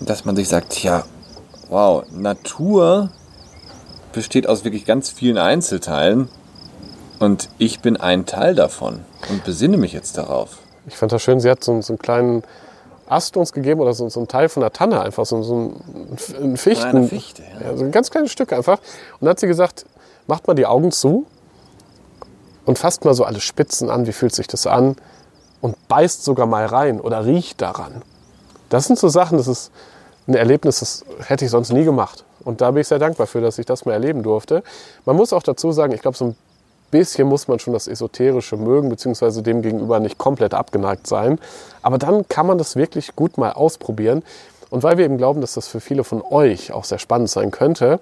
dass 0.00 0.24
man 0.24 0.36
sich 0.36 0.48
sagt, 0.48 0.82
ja, 0.82 1.04
wow, 1.68 2.04
Natur 2.10 3.10
besteht 4.12 4.46
aus 4.46 4.64
wirklich 4.64 4.84
ganz 4.84 5.10
vielen 5.10 5.38
Einzelteilen 5.38 6.28
und 7.18 7.48
ich 7.58 7.80
bin 7.80 7.96
ein 7.96 8.26
Teil 8.26 8.54
davon 8.54 9.00
und 9.30 9.44
besinne 9.44 9.76
mich 9.76 9.92
jetzt 9.92 10.16
darauf. 10.16 10.58
Ich 10.88 10.96
fand 10.96 11.12
das 11.12 11.22
schön, 11.22 11.40
sie 11.40 11.50
hat 11.50 11.62
so, 11.62 11.80
so 11.80 11.92
einen 11.92 11.98
kleinen 11.98 12.42
Ast 13.06 13.36
uns 13.36 13.52
gegeben 13.52 13.80
oder 13.80 13.94
so, 13.94 14.08
so 14.08 14.20
ein 14.20 14.28
Teil 14.28 14.48
von 14.48 14.60
der 14.60 14.72
Tanne 14.72 15.00
einfach, 15.00 15.24
so, 15.24 15.42
so 15.42 15.54
ein, 15.56 16.18
ein 16.42 16.56
Fichten. 16.56 16.96
Eine 16.96 17.08
Fichte, 17.08 17.42
ja. 17.42 17.70
ja. 17.70 17.76
So 17.76 17.84
ein 17.84 17.92
ganz 17.92 18.10
kleines 18.10 18.30
Stück 18.30 18.52
einfach. 18.52 18.78
Und 18.78 19.22
dann 19.22 19.30
hat 19.30 19.40
sie 19.40 19.46
gesagt, 19.46 19.86
macht 20.26 20.46
mal 20.46 20.54
die 20.54 20.66
Augen 20.66 20.92
zu 20.92 21.26
und 22.66 22.78
fasst 22.78 23.04
mal 23.04 23.14
so 23.14 23.24
alle 23.24 23.40
Spitzen 23.40 23.88
an, 23.88 24.06
wie 24.06 24.12
fühlt 24.12 24.34
sich 24.34 24.46
das 24.46 24.66
an 24.66 24.96
und 25.60 25.88
beißt 25.88 26.24
sogar 26.24 26.46
mal 26.46 26.66
rein 26.66 27.00
oder 27.00 27.24
riecht 27.24 27.62
daran. 27.62 28.02
Das 28.68 28.86
sind 28.86 28.98
so 28.98 29.08
Sachen, 29.08 29.38
das 29.38 29.48
ist 29.48 29.72
ein 30.26 30.34
Erlebnis, 30.34 30.80
das 30.80 31.04
hätte 31.26 31.46
ich 31.46 31.50
sonst 31.50 31.72
nie 31.72 31.84
gemacht. 31.84 32.24
Und 32.44 32.60
da 32.60 32.70
bin 32.70 32.82
ich 32.82 32.88
sehr 32.88 32.98
dankbar 32.98 33.26
für, 33.26 33.40
dass 33.40 33.58
ich 33.58 33.66
das 33.66 33.86
mal 33.86 33.92
erleben 33.92 34.22
durfte. 34.22 34.62
Man 35.06 35.16
muss 35.16 35.32
auch 35.32 35.42
dazu 35.42 35.72
sagen, 35.72 35.92
ich 35.92 36.02
glaube, 36.02 36.16
so 36.16 36.26
ein 36.26 36.36
bisschen 36.90 37.28
muss 37.28 37.48
man 37.48 37.58
schon 37.58 37.72
das 37.72 37.88
Esoterische 37.88 38.56
mögen, 38.56 38.88
beziehungsweise 38.88 39.42
dem 39.42 39.62
gegenüber 39.62 40.00
nicht 40.00 40.18
komplett 40.18 40.54
abgeneigt 40.54 41.06
sein. 41.06 41.38
Aber 41.82 41.98
dann 41.98 42.28
kann 42.28 42.46
man 42.46 42.58
das 42.58 42.76
wirklich 42.76 43.14
gut 43.16 43.38
mal 43.38 43.52
ausprobieren. 43.52 44.22
Und 44.70 44.82
weil 44.82 44.98
wir 44.98 45.04
eben 45.04 45.18
glauben, 45.18 45.40
dass 45.40 45.54
das 45.54 45.68
für 45.68 45.80
viele 45.80 46.04
von 46.04 46.22
euch 46.22 46.72
auch 46.72 46.84
sehr 46.84 46.98
spannend 46.98 47.30
sein 47.30 47.50
könnte, 47.50 48.00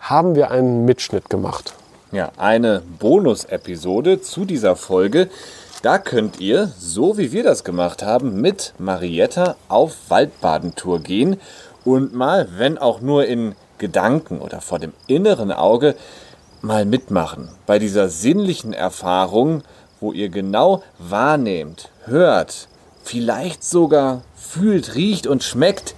haben 0.00 0.34
wir 0.34 0.50
einen 0.50 0.84
Mitschnitt 0.84 1.28
gemacht. 1.28 1.74
Ja, 2.12 2.32
eine 2.38 2.82
Bonus-Episode 2.98 4.22
zu 4.22 4.44
dieser 4.46 4.76
Folge. 4.76 5.28
Da 5.82 5.98
könnt 5.98 6.40
ihr, 6.40 6.72
so 6.78 7.18
wie 7.18 7.32
wir 7.32 7.42
das 7.42 7.62
gemacht 7.62 8.02
haben, 8.02 8.40
mit 8.40 8.72
Marietta 8.78 9.56
auf 9.68 9.94
Waldbadentour 10.08 11.00
gehen 11.00 11.38
und 11.84 12.14
mal, 12.14 12.48
wenn 12.56 12.78
auch 12.78 13.00
nur 13.00 13.26
in 13.26 13.54
Gedanken 13.78 14.40
oder 14.40 14.60
vor 14.60 14.78
dem 14.78 14.92
inneren 15.06 15.52
Auge, 15.52 15.94
mal 16.62 16.84
mitmachen 16.84 17.50
bei 17.66 17.78
dieser 17.78 18.08
sinnlichen 18.08 18.72
Erfahrung, 18.72 19.62
wo 20.00 20.12
ihr 20.12 20.28
genau 20.28 20.82
wahrnehmt, 20.98 21.90
hört, 22.04 22.68
vielleicht 23.02 23.64
sogar 23.64 24.22
fühlt, 24.36 24.94
riecht 24.94 25.26
und 25.26 25.42
schmeckt, 25.42 25.94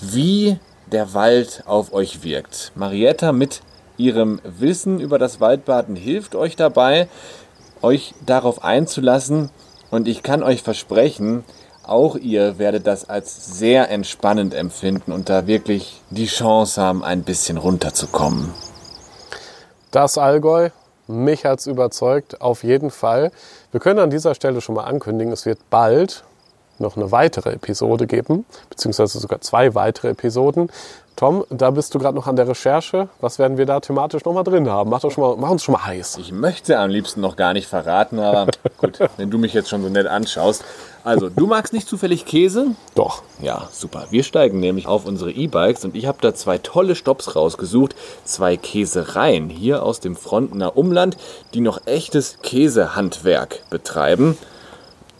wie 0.00 0.58
der 0.92 1.14
Wald 1.14 1.64
auf 1.66 1.92
euch 1.92 2.22
wirkt. 2.22 2.72
Marietta 2.74 3.32
mit 3.32 3.62
ihrem 3.96 4.40
Wissen 4.44 5.00
über 5.00 5.18
das 5.18 5.40
Waldbaden 5.40 5.96
hilft 5.96 6.34
euch 6.34 6.56
dabei, 6.56 7.08
euch 7.82 8.14
darauf 8.26 8.64
einzulassen 8.64 9.50
und 9.90 10.08
ich 10.08 10.22
kann 10.22 10.42
euch 10.42 10.62
versprechen, 10.62 11.44
auch 11.86 12.16
ihr 12.16 12.58
werdet 12.58 12.86
das 12.86 13.08
als 13.08 13.58
sehr 13.58 13.90
entspannend 13.90 14.54
empfinden 14.54 15.12
und 15.12 15.28
da 15.28 15.46
wirklich 15.46 16.00
die 16.10 16.26
Chance 16.26 16.80
haben, 16.80 17.04
ein 17.04 17.22
bisschen 17.22 17.58
runterzukommen. 17.58 18.52
Das 19.94 20.18
Allgäu, 20.18 20.70
mich 21.06 21.44
hat 21.44 21.60
es 21.60 21.68
überzeugt, 21.68 22.40
auf 22.40 22.64
jeden 22.64 22.90
Fall. 22.90 23.30
Wir 23.70 23.78
können 23.78 24.00
an 24.00 24.10
dieser 24.10 24.34
Stelle 24.34 24.60
schon 24.60 24.74
mal 24.74 24.82
ankündigen, 24.82 25.32
es 25.32 25.46
wird 25.46 25.70
bald 25.70 26.24
noch 26.78 26.96
eine 26.96 27.12
weitere 27.12 27.50
Episode 27.50 28.06
geben, 28.06 28.44
beziehungsweise 28.70 29.18
sogar 29.18 29.40
zwei 29.40 29.74
weitere 29.74 30.10
Episoden. 30.10 30.70
Tom, 31.16 31.44
da 31.48 31.70
bist 31.70 31.94
du 31.94 32.00
gerade 32.00 32.16
noch 32.16 32.26
an 32.26 32.34
der 32.34 32.48
Recherche. 32.48 33.08
Was 33.20 33.38
werden 33.38 33.56
wir 33.56 33.66
da 33.66 33.78
thematisch 33.78 34.24
noch 34.24 34.32
mal 34.32 34.42
drin 34.42 34.68
haben? 34.68 34.90
Mach, 34.90 35.00
doch 35.00 35.12
schon 35.12 35.22
mal, 35.22 35.36
mach 35.36 35.50
uns 35.50 35.62
schon 35.62 35.74
mal 35.74 35.86
heiß. 35.86 36.18
Ich 36.18 36.32
möchte 36.32 36.76
am 36.76 36.90
liebsten 36.90 37.20
noch 37.20 37.36
gar 37.36 37.52
nicht 37.52 37.68
verraten, 37.68 38.18
aber 38.18 38.50
gut, 38.78 38.98
wenn 39.16 39.30
du 39.30 39.38
mich 39.38 39.54
jetzt 39.54 39.68
schon 39.68 39.82
so 39.82 39.88
nett 39.88 40.08
anschaust. 40.08 40.64
Also, 41.04 41.28
du 41.28 41.46
magst 41.46 41.72
nicht 41.72 41.86
zufällig 41.86 42.24
Käse? 42.24 42.68
Doch. 42.96 43.22
Ja, 43.40 43.68
super. 43.70 44.06
Wir 44.10 44.24
steigen 44.24 44.58
nämlich 44.58 44.88
auf 44.88 45.06
unsere 45.06 45.30
E-Bikes 45.30 45.84
und 45.84 45.94
ich 45.94 46.06
habe 46.06 46.18
da 46.20 46.34
zwei 46.34 46.58
tolle 46.58 46.96
Stops 46.96 47.36
rausgesucht. 47.36 47.94
Zwei 48.24 48.56
Käsereien 48.56 49.50
hier 49.50 49.84
aus 49.84 50.00
dem 50.00 50.16
Frontener 50.16 50.76
Umland, 50.76 51.16
die 51.52 51.60
noch 51.60 51.86
echtes 51.86 52.38
Käsehandwerk 52.42 53.60
betreiben. 53.70 54.36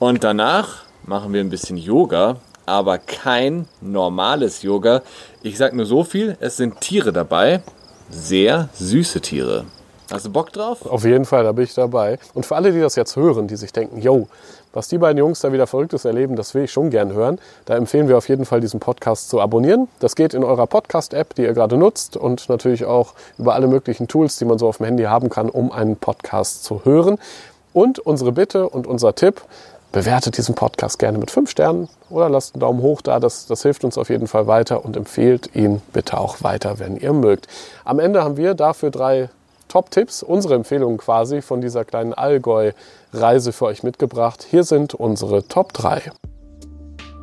Und 0.00 0.24
danach 0.24 0.84
machen 1.06 1.32
wir 1.32 1.40
ein 1.40 1.50
bisschen 1.50 1.76
Yoga, 1.76 2.36
aber 2.66 2.98
kein 2.98 3.66
normales 3.80 4.62
Yoga. 4.62 5.02
Ich 5.42 5.58
sag 5.58 5.74
nur 5.74 5.86
so 5.86 6.04
viel, 6.04 6.36
es 6.40 6.56
sind 6.56 6.80
Tiere 6.80 7.12
dabei, 7.12 7.62
sehr 8.10 8.68
süße 8.74 9.20
Tiere. 9.20 9.64
Hast 10.10 10.26
du 10.26 10.30
Bock 10.30 10.52
drauf? 10.52 10.84
Auf 10.86 11.04
jeden 11.04 11.24
Fall, 11.24 11.44
da 11.44 11.52
bin 11.52 11.64
ich 11.64 11.74
dabei. 11.74 12.18
Und 12.34 12.44
für 12.44 12.56
alle, 12.56 12.72
die 12.72 12.80
das 12.80 12.94
jetzt 12.94 13.16
hören, 13.16 13.48
die 13.48 13.56
sich 13.56 13.72
denken, 13.72 14.00
yo, 14.00 14.28
was 14.72 14.88
die 14.88 14.98
beiden 14.98 15.18
Jungs 15.18 15.40
da 15.40 15.52
wieder 15.52 15.66
Verrücktes 15.66 16.04
erleben, 16.04 16.36
das 16.36 16.54
will 16.54 16.64
ich 16.64 16.72
schon 16.72 16.90
gern 16.90 17.12
hören. 17.12 17.38
Da 17.64 17.76
empfehlen 17.76 18.08
wir 18.08 18.18
auf 18.18 18.28
jeden 18.28 18.44
Fall, 18.44 18.60
diesen 18.60 18.80
Podcast 18.80 19.30
zu 19.30 19.40
abonnieren. 19.40 19.88
Das 20.00 20.14
geht 20.14 20.34
in 20.34 20.44
eurer 20.44 20.66
Podcast-App, 20.66 21.34
die 21.34 21.42
ihr 21.42 21.54
gerade 21.54 21.76
nutzt 21.76 22.16
und 22.16 22.48
natürlich 22.48 22.84
auch 22.84 23.14
über 23.38 23.54
alle 23.54 23.66
möglichen 23.66 24.08
Tools, 24.08 24.36
die 24.36 24.44
man 24.44 24.58
so 24.58 24.68
auf 24.68 24.78
dem 24.78 24.86
Handy 24.86 25.04
haben 25.04 25.30
kann, 25.30 25.48
um 25.48 25.72
einen 25.72 25.96
Podcast 25.96 26.64
zu 26.64 26.84
hören. 26.84 27.18
Und 27.72 27.98
unsere 27.98 28.32
Bitte 28.32 28.68
und 28.68 28.86
unser 28.86 29.14
Tipp, 29.14 29.42
bewertet 29.94 30.36
diesen 30.38 30.56
Podcast 30.56 30.98
gerne 30.98 31.18
mit 31.18 31.30
fünf 31.30 31.50
Sternen 31.50 31.88
oder 32.10 32.28
lasst 32.28 32.54
einen 32.54 32.60
Daumen 32.60 32.82
hoch 32.82 33.00
da. 33.00 33.20
Das, 33.20 33.46
das 33.46 33.62
hilft 33.62 33.84
uns 33.84 33.96
auf 33.96 34.10
jeden 34.10 34.26
Fall 34.26 34.48
weiter 34.48 34.84
und 34.84 34.96
empfehlt 34.96 35.54
ihn 35.54 35.80
bitte 35.92 36.18
auch 36.18 36.42
weiter, 36.42 36.80
wenn 36.80 36.96
ihr 36.96 37.12
mögt. 37.12 37.46
Am 37.84 38.00
Ende 38.00 38.24
haben 38.24 38.36
wir 38.36 38.54
dafür 38.54 38.90
drei 38.90 39.30
Top-Tipps, 39.68 40.24
unsere 40.24 40.56
Empfehlungen 40.56 40.98
quasi 40.98 41.42
von 41.42 41.60
dieser 41.60 41.84
kleinen 41.84 42.12
Allgäu-Reise 42.12 43.52
für 43.52 43.66
euch 43.66 43.84
mitgebracht. 43.84 44.44
Hier 44.50 44.64
sind 44.64 44.94
unsere 44.94 45.46
Top 45.46 45.72
3. 45.72 46.10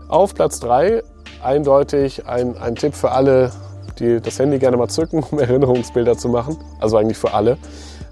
Auf 0.07 0.34
Platz 0.34 0.62
3 0.62 1.03
eindeutig 1.43 2.25
ein, 2.25 2.57
ein 2.57 2.75
Tipp 2.77 2.95
für 2.95 3.12
alle, 3.12 3.51
die 3.99 4.21
das 4.21 4.39
Handy 4.39 4.60
gerne 4.60 4.77
mal 4.77 4.88
zücken, 4.88 5.25
um 5.29 5.39
Erinnerungsbilder 5.39 6.17
zu 6.17 6.29
machen. 6.29 6.57
Also 6.79 6.95
eigentlich 6.95 7.17
für 7.17 7.34
alle. 7.34 7.57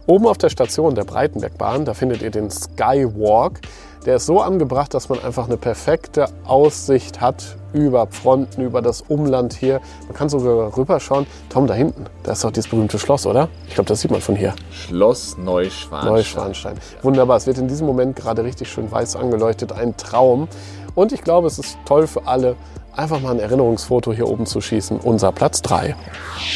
Oben 0.06 0.28
auf 0.28 0.38
der 0.38 0.50
Station 0.50 0.96
der 0.96 1.06
Breitenbergbahn, 1.06 1.86
da 1.86 1.94
findet 1.94 2.22
ihr 2.22 2.32
den 2.32 2.52
Skywalk. 2.52 3.62
Der 4.10 4.16
ist 4.16 4.26
so 4.26 4.42
angebracht, 4.42 4.96
dass 4.96 5.08
man 5.08 5.24
einfach 5.24 5.46
eine 5.46 5.58
perfekte 5.58 6.30
Aussicht 6.44 7.22
hat 7.22 7.58
über 7.74 8.08
Fronten, 8.08 8.64
über 8.64 8.82
das 8.82 9.02
Umland 9.02 9.54
hier. 9.54 9.82
Man 10.08 10.16
kann 10.16 10.30
sogar 10.30 10.76
rüberschauen. 10.76 11.28
Tom, 11.50 11.68
da 11.68 11.76
hinten, 11.76 12.08
da 12.24 12.32
ist 12.32 12.44
doch 12.44 12.50
dieses 12.50 12.72
berühmte 12.72 12.98
Schloss, 12.98 13.28
oder? 13.28 13.50
Ich 13.68 13.76
glaube, 13.76 13.88
das 13.88 14.02
sieht 14.02 14.10
man 14.10 14.20
von 14.20 14.36
hier. 14.36 14.56
Schloss 14.72 15.38
Neuschwanstein. 15.38 16.12
Neuschwanstein. 16.12 16.76
Wunderbar. 17.04 17.38
Es 17.38 17.46
wird 17.46 17.60
in 17.60 17.68
diesem 17.68 17.86
Moment 17.86 18.16
gerade 18.16 18.44
richtig 18.44 18.72
schön 18.72 18.92
weiß 18.92 19.16
angeleuchtet. 19.16 19.74
Ein 19.74 19.96
Traum. 19.96 20.48
Und 20.96 21.12
ich 21.12 21.22
glaube, 21.22 21.46
es 21.46 21.60
ist 21.60 21.78
toll 21.86 22.08
für 22.08 22.26
alle, 22.26 22.56
einfach 22.96 23.20
mal 23.20 23.30
ein 23.30 23.40
Erinnerungsfoto 23.40 24.12
hier 24.12 24.28
oben 24.28 24.48
zu 24.48 24.60
schießen. 24.60 25.02
Unser 25.02 25.32
Platz 25.32 25.62
3. 25.62 25.96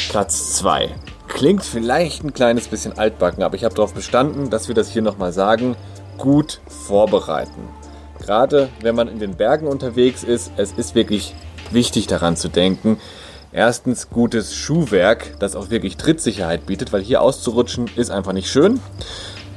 Platz 0.09 0.55
2. 0.55 0.89
Klingt 1.27 1.63
vielleicht 1.63 2.23
ein 2.23 2.33
kleines 2.33 2.67
bisschen 2.67 2.97
altbacken, 2.97 3.43
aber 3.43 3.53
ich 3.53 3.63
habe 3.63 3.75
darauf 3.75 3.93
bestanden, 3.93 4.49
dass 4.49 4.69
wir 4.69 4.73
das 4.73 4.89
hier 4.89 5.03
nochmal 5.03 5.31
sagen. 5.33 5.75
Gut 6.17 6.61
vorbereiten. 6.67 7.67
Gerade 8.19 8.69
wenn 8.81 8.95
man 8.95 9.07
in 9.07 9.19
den 9.19 9.35
Bergen 9.35 9.67
unterwegs 9.67 10.23
ist, 10.23 10.51
es 10.57 10.71
ist 10.71 10.95
wirklich 10.95 11.35
wichtig 11.71 12.07
daran 12.07 12.37
zu 12.37 12.47
denken. 12.47 12.99
Erstens 13.51 14.09
gutes 14.09 14.55
Schuhwerk, 14.55 15.35
das 15.39 15.55
auch 15.55 15.69
wirklich 15.69 15.97
Trittsicherheit 15.97 16.65
bietet, 16.65 16.93
weil 16.93 17.01
hier 17.01 17.21
auszurutschen 17.21 17.89
ist 17.95 18.09
einfach 18.09 18.33
nicht 18.33 18.49
schön. 18.49 18.79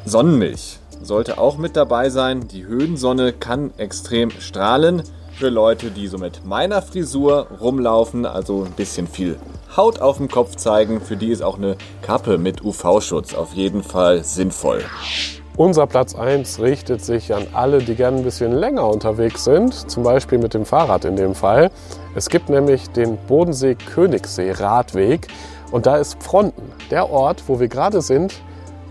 Sonnenmilch 0.05 0.79
sollte 1.03 1.39
auch 1.39 1.59
mit 1.59 1.77
dabei 1.77 2.11
sein. 2.11 2.49
Die 2.49 2.67
Höhensonne 2.67 3.33
kann 3.33 3.73
extrem 3.79 4.31
strahlen. 4.31 5.03
Für 5.39 5.49
Leute, 5.51 5.91
die 5.91 6.09
so 6.09 6.19
mit 6.19 6.47
meiner 6.47 6.81
Frisur 6.81 7.49
rumlaufen, 7.61 8.25
also 8.25 8.65
ein 8.65 8.73
bisschen 8.73 9.07
viel 9.07 9.39
Haut 9.77 10.01
auf 10.01 10.17
dem 10.17 10.29
Kopf 10.29 10.57
zeigen, 10.57 11.03
für 11.03 11.17
die 11.17 11.31
ist 11.31 11.43
auch 11.43 11.59
eine 11.59 11.77
Kappe 12.01 12.39
mit 12.39 12.65
UV-Schutz 12.65 13.35
auf 13.35 13.53
jeden 13.53 13.83
Fall 13.83 14.25
sinnvoll. 14.25 14.83
Unser 15.59 15.87
Platz 15.87 16.15
1 16.15 16.61
richtet 16.61 17.03
sich 17.03 17.35
an 17.35 17.47
alle, 17.55 17.79
die 17.79 17.95
gerne 17.95 18.19
ein 18.19 18.25
bisschen 18.25 18.53
länger 18.53 18.87
unterwegs 18.87 19.45
sind, 19.45 19.91
zum 19.91 20.03
Beispiel 20.03 20.37
mit 20.37 20.53
dem 20.53 20.67
Fahrrad 20.67 21.07
in 21.07 21.17
dem 21.17 21.35
Fall. 21.35 21.71
Es 22.15 22.29
gibt 22.29 22.51
nämlich 22.51 22.91
den 22.91 23.17
Bodensee-Königssee-Radweg 23.27 25.29
und 25.71 25.87
da 25.87 25.97
ist 25.97 26.23
Fronten, 26.23 26.71
der 26.91 27.09
Ort, 27.09 27.45
wo 27.47 27.59
wir 27.59 27.69
gerade 27.69 28.03
sind, 28.03 28.35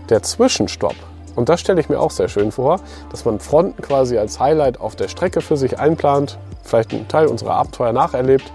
der 0.08 0.24
Zwischenstopp. 0.24 0.96
Und 1.36 1.48
das 1.48 1.60
stelle 1.60 1.80
ich 1.80 1.88
mir 1.88 2.00
auch 2.00 2.10
sehr 2.10 2.26
schön 2.26 2.50
vor, 2.50 2.80
dass 3.12 3.24
man 3.24 3.38
Fronten 3.38 3.80
quasi 3.80 4.18
als 4.18 4.40
Highlight 4.40 4.80
auf 4.80 4.96
der 4.96 5.06
Strecke 5.06 5.42
für 5.42 5.56
sich 5.56 5.78
einplant, 5.78 6.36
vielleicht 6.64 6.92
einen 6.92 7.06
Teil 7.06 7.28
unserer 7.28 7.54
Abenteuer 7.54 7.92
nacherlebt 7.92 8.52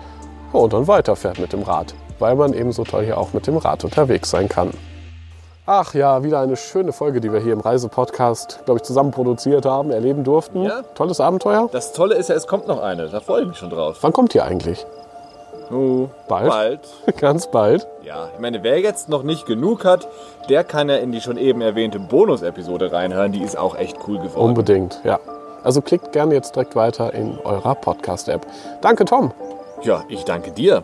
und 0.51 0.73
dann 0.73 0.85
weiterfährt 0.85 1.39
mit 1.39 1.53
dem 1.53 1.61
Rad, 1.61 1.95
weil 2.19 2.35
man 2.35 2.51
eben 2.51 2.73
so 2.73 2.83
toll 2.83 3.05
hier 3.05 3.17
auch 3.17 3.31
mit 3.31 3.47
dem 3.47 3.55
Rad 3.55 3.85
unterwegs 3.85 4.31
sein 4.31 4.49
kann. 4.49 4.71
Ach 5.65 5.93
ja, 5.93 6.23
wieder 6.23 6.39
eine 6.39 6.57
schöne 6.57 6.91
Folge, 6.91 7.21
die 7.21 7.31
wir 7.31 7.39
hier 7.39 7.53
im 7.53 7.59
Reisepodcast, 7.59 8.61
glaube 8.65 8.79
ich, 8.79 8.83
zusammen 8.83 9.11
produziert 9.11 9.65
haben, 9.65 9.91
erleben 9.91 10.23
durften. 10.23 10.63
Ja. 10.63 10.81
Tolles 10.95 11.19
Abenteuer. 11.19 11.69
Das 11.71 11.93
Tolle 11.93 12.15
ist 12.15 12.29
ja, 12.29 12.35
es 12.35 12.47
kommt 12.47 12.67
noch 12.67 12.81
eine. 12.81 13.07
Da 13.09 13.19
freue 13.19 13.43
ich 13.43 13.47
mich 13.47 13.57
schon 13.57 13.69
drauf. 13.69 13.97
Wann 14.01 14.11
kommt 14.11 14.33
die 14.33 14.41
eigentlich? 14.41 14.85
Oh, 15.71 16.07
Bald? 16.27 16.49
bald. 16.49 16.89
Ganz 17.17 17.47
bald. 17.47 17.87
Ja, 18.03 18.29
ich 18.33 18.39
meine, 18.39 18.63
wer 18.63 18.79
jetzt 18.79 19.07
noch 19.07 19.23
nicht 19.23 19.45
genug 19.45 19.85
hat, 19.85 20.07
der 20.49 20.63
kann 20.63 20.89
ja 20.89 20.95
in 20.95 21.11
die 21.11 21.21
schon 21.21 21.37
eben 21.37 21.61
erwähnte 21.61 21.99
Bonus-Episode 21.99 22.91
reinhören. 22.91 23.31
Die 23.31 23.43
ist 23.43 23.57
auch 23.57 23.75
echt 23.77 23.97
cool 24.07 24.17
geworden. 24.17 24.49
Unbedingt, 24.49 24.99
ja. 25.03 25.19
Also 25.63 25.81
klickt 25.81 26.11
gerne 26.11 26.33
jetzt 26.33 26.55
direkt 26.55 26.75
weiter 26.75 27.13
in 27.13 27.37
eurer 27.43 27.75
Podcast-App. 27.75 28.45
Danke, 28.81 29.05
Tom. 29.05 29.31
Ja, 29.83 30.03
ich 30.09 30.25
danke 30.25 30.51
dir. 30.51 30.83